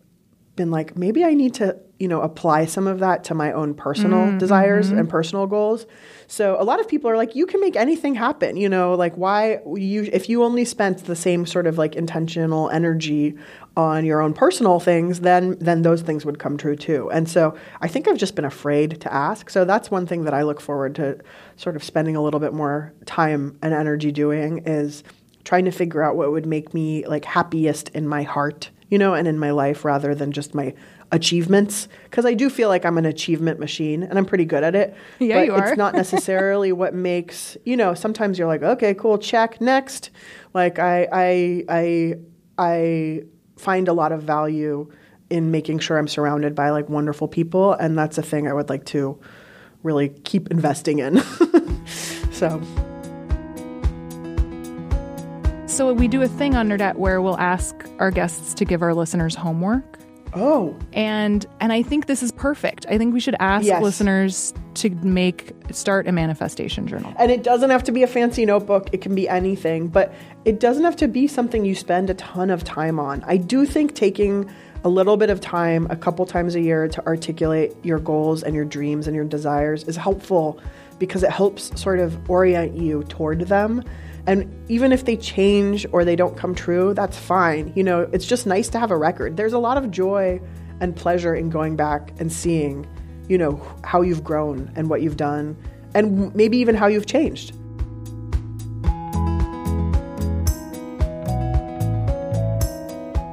been 0.56 0.72
like 0.72 0.98
maybe 0.98 1.24
I 1.24 1.34
need 1.34 1.54
to 1.56 1.78
you 2.00 2.08
know 2.08 2.22
apply 2.22 2.66
some 2.66 2.88
of 2.88 3.00
that 3.00 3.24
to 3.26 3.34
my 3.34 3.52
own 3.52 3.74
personal 3.74 4.20
mm-hmm. 4.20 4.38
desires 4.38 4.90
and 4.90 5.00
mm-hmm. 5.00 5.10
personal 5.10 5.48
goals. 5.48 5.86
So 6.28 6.58
a 6.60 6.64
lot 6.64 6.80
of 6.80 6.88
people 6.88 7.10
are 7.10 7.18
like 7.18 7.36
you 7.36 7.46
can 7.46 7.62
make 7.62 7.76
anything 7.76 8.16
happen 8.16 8.58
you 8.58 8.68
know 8.68 8.96
like 8.96 9.16
why 9.16 9.60
you 9.76 10.10
if 10.12 10.28
you 10.28 10.44
only 10.44 10.66
spent 10.66 11.06
the 11.06 11.16
same 11.16 11.46
sort 11.46 11.68
of 11.68 11.78
like 11.78 11.96
intentional 11.96 12.70
energy 12.70 13.36
on 13.78 14.06
your 14.06 14.22
own 14.22 14.34
personal 14.34 14.80
things 14.80 15.20
then 15.20 15.58
then 15.60 15.82
those 15.84 16.02
things 16.02 16.26
would 16.26 16.40
come 16.40 16.58
true 16.58 16.76
too. 16.76 17.10
And 17.12 17.30
so 17.30 17.56
I 17.82 17.88
think 17.88 18.08
I've 18.08 18.18
just 18.18 18.36
been 18.36 18.46
afraid 18.46 19.02
to 19.02 19.14
ask. 19.14 19.50
So 19.50 19.66
that's 19.66 19.92
one 19.92 20.08
thing 20.08 20.24
that 20.26 20.34
I 20.34 20.44
look 20.44 20.62
forward 20.62 20.96
to 20.96 21.20
sort 21.58 21.76
of 21.76 21.84
spending 21.84 22.16
a 22.16 22.22
little 22.22 22.40
bit 22.40 22.54
more 22.54 22.94
time 23.06 23.58
and 23.62 23.74
energy 23.74 24.12
doing 24.12 24.64
is 24.66 25.04
trying 25.44 25.66
to 25.66 25.72
figure 25.72 26.04
out 26.04 26.16
what 26.16 26.32
would 26.32 26.46
make 26.46 26.74
me 26.74 27.06
like 27.06 27.24
happiest 27.24 27.90
in 27.90 28.08
my 28.08 28.24
heart, 28.24 28.72
you 28.90 28.98
know, 28.98 29.14
and 29.14 29.28
in 29.28 29.40
my 29.40 29.52
life 29.52 29.86
rather 29.86 30.14
than 30.16 30.32
just 30.32 30.56
my 30.56 30.74
achievements 31.16 31.88
because 32.04 32.26
I 32.26 32.34
do 32.34 32.50
feel 32.50 32.70
like 32.70 32.86
I'm 32.86 32.98
an 32.98 33.06
achievement 33.06 33.60
machine 33.60 34.04
and 34.04 34.18
I'm 34.18 34.26
pretty 34.26 34.46
good 34.46 34.64
at 34.64 34.76
it. 34.76 34.96
Yeah, 35.20 35.40
but 35.40 35.46
you 35.46 35.54
are. 35.54 35.68
It's 35.70 35.78
not 35.78 35.96
necessarily 35.96 36.72
what 36.72 36.94
makes 36.94 37.58
you 37.66 37.76
know. 37.76 37.94
Sometimes 37.94 38.38
you're 38.38 38.48
like, 38.48 38.62
okay, 38.62 38.94
cool, 38.94 39.18
check, 39.18 39.60
next. 39.60 40.12
Like 40.54 40.78
I, 40.78 41.08
I, 41.12 41.66
I, 41.70 42.14
I 42.58 43.24
find 43.58 43.88
a 43.88 43.94
lot 43.94 44.12
of 44.12 44.22
value 44.22 44.92
in 45.30 45.50
making 45.50 45.80
sure 45.80 45.98
I'm 45.98 46.08
surrounded 46.08 46.54
by 46.54 46.70
like 46.70 46.90
wonderful 46.90 47.28
people, 47.28 47.74
and 47.74 47.98
that's 47.98 48.18
a 48.18 48.22
thing 48.22 48.48
I 48.48 48.54
would 48.54 48.70
like 48.70 48.86
to 48.88 49.20
really 49.84 50.10
keep 50.10 50.52
investing 50.52 51.00
in. 51.00 51.22
so. 52.32 52.62
So 55.68 55.92
we 55.92 56.08
do 56.08 56.22
a 56.22 56.28
thing 56.28 56.56
on 56.56 56.70
Nerdette 56.70 56.96
where 56.96 57.22
we'll 57.22 57.38
ask 57.38 57.76
our 58.00 58.12
guests 58.12 58.54
to 58.54 58.66
give 58.66 58.82
our 58.82 58.94
listeners 58.94 59.36
homework. 59.36 60.00
Oh, 60.36 60.76
And 60.94 61.46
and 61.60 61.72
I 61.72 61.82
think 61.82 62.08
this 62.08 62.22
is 62.22 62.32
perfect. 62.32 62.86
I 62.90 62.98
think 62.98 63.14
we 63.14 63.20
should 63.20 63.36
ask 63.40 63.66
Yes. 63.66 63.82
listeners 63.82 64.54
to 64.76 64.90
make 64.90 65.54
start 65.72 66.08
a 66.08 66.12
manifestation 66.12 66.88
journal. 66.88 67.14
And 67.18 67.32
it 67.32 67.44
doesn't 67.44 67.70
have 67.70 67.84
to 67.86 67.92
be 67.92 68.04
a 68.04 68.08
fancy 68.08 68.46
notebook, 68.46 68.90
it 68.92 69.02
can 69.02 69.16
be 69.16 69.30
anything, 69.30 69.88
but 69.88 70.14
it 70.44 70.60
doesn't 70.60 70.84
have 70.84 70.98
to 70.98 71.08
be 71.08 71.28
something 71.28 71.64
you 71.64 71.76
spend 71.76 72.10
a 72.10 72.14
ton 72.16 72.50
of 72.50 72.64
time 72.64 73.00
on. 73.00 73.24
I 73.26 73.38
do 73.38 73.66
think 73.66 73.96
taking 73.96 74.50
a 74.84 74.90
little 74.90 75.18
bit 75.18 75.30
of 75.30 75.42
time 75.42 75.88
a 75.90 75.96
couple 75.96 76.26
times 76.26 76.54
a 76.56 76.62
year 76.62 76.88
to 76.90 77.06
articulate 77.08 77.74
your 77.84 77.98
goals 78.00 78.44
and 78.44 78.54
your 78.54 78.66
dreams 78.66 79.08
and 79.08 79.16
your 79.16 79.26
desires 79.26 79.84
is 79.86 79.96
helpful 79.96 80.60
because 81.00 81.24
it 81.24 81.32
helps 81.32 81.72
sort 81.82 82.00
of 82.00 82.30
orient 82.30 82.76
you 82.78 83.04
toward 83.06 83.40
them. 83.48 83.84
And 84.28 84.52
even 84.70 84.92
if 84.92 85.06
they 85.06 85.18
change 85.18 85.86
or 85.92 86.04
they 86.04 86.16
don't 86.16 86.36
come 86.36 86.56
true, 86.56 86.94
that's 86.94 87.18
fine. 87.18 87.72
You 87.76 87.84
know, 87.84 88.10
it's 88.12 88.26
just 88.26 88.48
nice 88.48 88.70
to 88.70 88.80
have 88.80 88.92
a 88.92 88.98
record. 88.98 89.38
There's 89.38 89.54
a 89.54 89.60
lot 89.60 89.78
of 89.78 89.92
joy 89.92 90.42
and 90.80 90.96
pleasure 90.96 91.36
in 91.36 91.50
going 91.50 91.76
back 91.76 92.12
and 92.20 92.32
seeing, 92.32 92.88
you 93.28 93.38
know, 93.38 93.62
how 93.84 94.02
you've 94.02 94.24
grown 94.24 94.72
and 94.76 94.90
what 94.90 95.02
you've 95.02 95.18
done 95.18 95.56
and 95.94 96.34
maybe 96.36 96.58
even 96.58 96.76
how 96.76 96.88
you've 96.88 97.06
changed. 97.06 97.56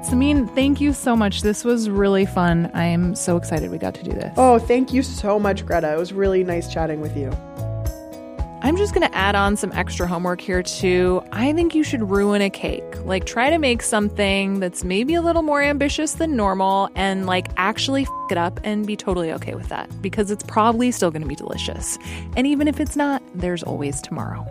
Samin, 0.04 0.54
thank 0.54 0.78
you 0.78 0.92
so 0.92 1.16
much. 1.16 1.40
This 1.40 1.64
was 1.64 1.88
really 1.88 2.26
fun. 2.26 2.70
I 2.74 2.84
am 2.84 3.14
so 3.14 3.38
excited 3.38 3.70
we 3.70 3.78
got 3.78 3.94
to 3.94 4.04
do 4.04 4.10
this. 4.10 4.32
Oh, 4.36 4.58
thank 4.58 4.92
you 4.92 5.02
so 5.02 5.38
much, 5.38 5.64
Greta. 5.64 5.90
It 5.90 5.98
was 5.98 6.12
really 6.12 6.44
nice 6.44 6.72
chatting 6.72 7.00
with 7.00 7.16
you. 7.16 7.32
I'm 8.64 8.76
just 8.76 8.94
going 8.94 9.08
to 9.08 9.12
add 9.16 9.34
on 9.34 9.56
some 9.56 9.72
extra 9.72 10.06
homework 10.06 10.40
here 10.40 10.62
too. 10.62 11.20
I 11.32 11.52
think 11.52 11.74
you 11.74 11.82
should 11.82 12.08
ruin 12.08 12.40
a 12.40 12.48
cake. 12.48 12.84
Like 13.04 13.26
try 13.26 13.50
to 13.50 13.58
make 13.58 13.82
something 13.82 14.60
that's 14.60 14.84
maybe 14.84 15.14
a 15.14 15.20
little 15.20 15.42
more 15.42 15.60
ambitious 15.60 16.12
than 16.12 16.36
normal 16.36 16.88
and 16.94 17.26
like 17.26 17.48
actually 17.56 18.02
f- 18.02 18.08
it 18.30 18.38
up 18.38 18.60
and 18.62 18.86
be 18.86 18.96
totally 18.96 19.32
okay 19.32 19.54
with 19.54 19.68
that 19.68 19.90
because 20.00 20.30
it's 20.30 20.44
probably 20.44 20.92
still 20.92 21.10
going 21.10 21.22
to 21.22 21.28
be 21.28 21.34
delicious. 21.34 21.98
And 22.36 22.46
even 22.46 22.68
if 22.68 22.78
it's 22.78 22.94
not, 22.94 23.20
there's 23.34 23.64
always 23.64 24.00
tomorrow. 24.00 24.46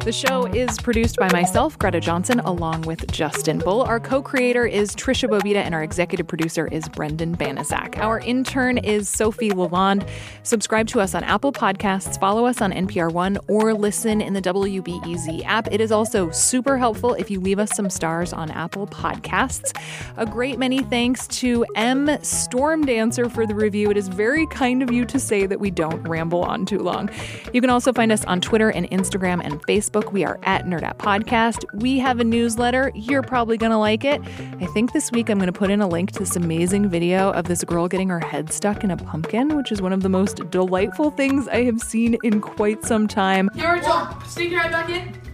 The 0.00 0.12
show 0.12 0.46
is 0.46 0.78
produced 0.78 1.16
by 1.16 1.30
myself, 1.30 1.78
Greta 1.78 2.00
Johnson, 2.00 2.40
along 2.40 2.82
with 2.82 3.12
Justin 3.12 3.58
Bull. 3.58 3.82
Our 3.82 4.00
co 4.00 4.22
creator 4.22 4.64
is 4.64 4.96
Tricia 4.96 5.28
Bobeda, 5.28 5.56
and 5.56 5.74
our 5.74 5.82
executive 5.82 6.26
producer 6.26 6.66
is 6.68 6.88
Brendan 6.88 7.36
Banaszak. 7.36 7.98
Our 7.98 8.18
intern 8.20 8.78
is 8.78 9.10
Sophie 9.10 9.50
Lalonde. 9.50 10.08
Subscribe 10.42 10.86
to 10.88 11.00
us 11.00 11.14
on 11.14 11.22
Apple 11.22 11.52
Podcasts, 11.52 12.18
follow 12.18 12.46
us 12.46 12.62
on 12.62 12.72
NPR 12.72 13.12
One, 13.12 13.36
or 13.46 13.74
listen 13.74 14.22
in 14.22 14.32
the 14.32 14.40
WBEZ 14.40 15.44
app. 15.44 15.70
It 15.70 15.82
is 15.82 15.92
also 15.92 16.30
super 16.30 16.78
helpful 16.78 17.12
if 17.12 17.30
you 17.30 17.38
leave 17.38 17.58
us 17.58 17.76
some 17.76 17.90
stars 17.90 18.32
on 18.32 18.50
Apple 18.52 18.86
Podcasts. 18.86 19.78
A 20.16 20.24
great 20.24 20.58
many 20.58 20.82
thanks 20.82 21.28
to 21.28 21.66
M. 21.76 22.08
Storm 22.22 22.86
Dancer 22.86 23.28
for 23.28 23.46
the 23.46 23.54
review. 23.54 23.90
It 23.90 23.98
is 23.98 24.08
very 24.08 24.46
kind 24.46 24.82
of 24.82 24.90
you 24.90 25.04
to 25.04 25.20
say 25.20 25.44
that 25.44 25.60
we 25.60 25.70
don't 25.70 26.02
ramble 26.08 26.42
on 26.42 26.64
too 26.64 26.78
long. 26.78 27.10
You 27.52 27.60
can 27.60 27.68
also 27.68 27.92
find 27.92 28.10
us 28.10 28.24
on 28.24 28.40
Twitter 28.40 28.70
and 28.70 28.90
Instagram 28.90 29.42
and 29.44 29.62
Facebook. 29.66 29.89
We 29.92 30.24
are 30.24 30.38
at 30.44 30.66
Nerdette 30.66 30.98
Podcast. 30.98 31.64
We 31.74 31.98
have 31.98 32.20
a 32.20 32.24
newsletter. 32.24 32.92
You're 32.94 33.22
probably 33.22 33.56
going 33.56 33.72
to 33.72 33.78
like 33.78 34.04
it. 34.04 34.22
I 34.60 34.66
think 34.66 34.92
this 34.92 35.10
week 35.10 35.28
I'm 35.28 35.38
going 35.38 35.52
to 35.52 35.58
put 35.58 35.68
in 35.68 35.80
a 35.80 35.88
link 35.88 36.12
to 36.12 36.20
this 36.20 36.36
amazing 36.36 36.88
video 36.88 37.32
of 37.32 37.46
this 37.46 37.64
girl 37.64 37.88
getting 37.88 38.08
her 38.08 38.20
head 38.20 38.52
stuck 38.52 38.84
in 38.84 38.92
a 38.92 38.96
pumpkin, 38.96 39.56
which 39.56 39.72
is 39.72 39.82
one 39.82 39.92
of 39.92 40.02
the 40.02 40.08
most 40.08 40.48
delightful 40.50 41.10
things 41.10 41.48
I 41.48 41.64
have 41.64 41.80
seen 41.80 42.16
in 42.22 42.40
quite 42.40 42.84
some 42.84 43.08
time. 43.08 43.50
Your 43.54 43.80
turn. 43.80 44.06
Stick 44.26 44.50
your 44.50 44.60
head 44.60 44.70
back 44.70 44.90
in. 44.90 45.29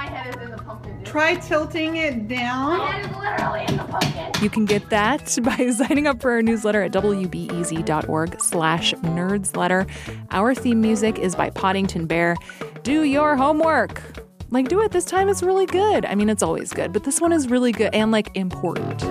I, 0.00 0.04
my 0.04 0.10
head 0.10 0.34
is 0.34 0.42
in 0.42 0.50
the 0.50 0.56
pumpkin. 0.56 0.96
Dude. 0.96 1.06
Try 1.06 1.34
tilting 1.34 1.96
it 1.96 2.26
down. 2.26 2.78
My 2.78 2.86
head 2.86 3.10
is 3.10 3.16
literally 3.16 3.64
in 3.68 3.76
the 3.76 3.84
pumpkin. 3.84 4.42
You 4.42 4.48
can 4.48 4.64
get 4.64 4.88
that 4.88 5.38
by 5.42 5.70
signing 5.70 6.06
up 6.06 6.22
for 6.22 6.30
our 6.30 6.42
newsletter 6.42 6.82
at 6.82 6.92
wbez.org 6.92 8.40
slash 8.40 8.94
nerdsletter. 8.94 9.90
Our 10.30 10.54
theme 10.54 10.80
music 10.80 11.18
is 11.18 11.34
by 11.34 11.50
Poddington 11.50 12.06
Bear. 12.06 12.36
Do 12.82 13.02
your 13.02 13.36
homework. 13.36 14.00
Like, 14.48 14.68
do 14.68 14.80
it 14.80 14.90
this 14.90 15.04
time. 15.04 15.28
It's 15.28 15.42
really 15.42 15.66
good. 15.66 16.06
I 16.06 16.14
mean, 16.14 16.30
it's 16.30 16.42
always 16.42 16.72
good, 16.72 16.92
but 16.92 17.04
this 17.04 17.20
one 17.20 17.32
is 17.32 17.48
really 17.48 17.72
good 17.72 17.94
and, 17.94 18.10
like, 18.10 18.34
important. 18.34 19.04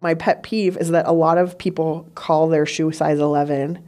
My 0.00 0.14
pet 0.14 0.44
peeve 0.44 0.76
is 0.76 0.90
that 0.90 1.06
a 1.06 1.12
lot 1.12 1.38
of 1.38 1.58
people 1.58 2.08
call 2.14 2.48
their 2.48 2.64
shoe 2.64 2.92
size 2.92 3.18
11 3.18 3.82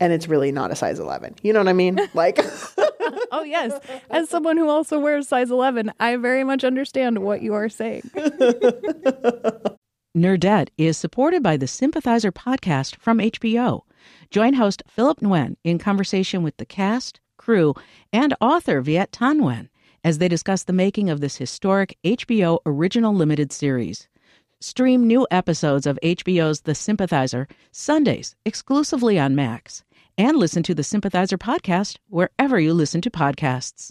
and 0.00 0.12
it's 0.14 0.26
really 0.26 0.50
not 0.50 0.72
a 0.72 0.74
size 0.76 0.98
11. 0.98 1.36
You 1.42 1.52
know 1.52 1.60
what 1.60 1.68
I 1.68 1.74
mean? 1.74 2.00
Like, 2.14 2.40
Oh, 3.30 3.42
yes. 3.42 3.78
As 4.10 4.28
someone 4.28 4.56
who 4.56 4.68
also 4.68 4.98
wears 4.98 5.28
size 5.28 5.50
11, 5.50 5.92
I 6.00 6.16
very 6.16 6.44
much 6.44 6.64
understand 6.64 7.18
what 7.18 7.42
you 7.42 7.54
are 7.54 7.68
saying. 7.68 8.10
Nerdette 10.16 10.70
is 10.76 10.98
supported 10.98 11.42
by 11.42 11.56
the 11.56 11.68
Sympathizer 11.68 12.32
podcast 12.32 12.96
from 12.96 13.18
HBO. 13.18 13.82
Join 14.30 14.54
host 14.54 14.82
Philip 14.88 15.20
Nguyen 15.20 15.56
in 15.62 15.78
conversation 15.78 16.42
with 16.42 16.56
the 16.56 16.66
cast, 16.66 17.20
crew, 17.36 17.74
and 18.12 18.34
author 18.40 18.80
Viet 18.80 19.12
Thanh 19.12 19.40
Nguyen 19.40 19.68
as 20.02 20.18
they 20.18 20.28
discuss 20.28 20.64
the 20.64 20.72
making 20.72 21.10
of 21.10 21.20
this 21.20 21.36
historic 21.36 21.96
HBO 22.04 22.58
original 22.66 23.14
limited 23.14 23.52
series. 23.52 24.08
Stream 24.60 25.06
new 25.06 25.26
episodes 25.30 25.86
of 25.86 25.98
HBO's 26.02 26.62
The 26.62 26.74
Sympathizer 26.74 27.48
Sundays 27.70 28.34
exclusively 28.44 29.18
on 29.18 29.34
Max 29.34 29.84
and 30.20 30.36
listen 30.36 30.62
to 30.62 30.74
the 30.74 30.82
Sympathizer 30.82 31.38
podcast 31.38 31.96
wherever 32.08 32.60
you 32.60 32.74
listen 32.74 33.00
to 33.00 33.10
podcasts. 33.10 33.90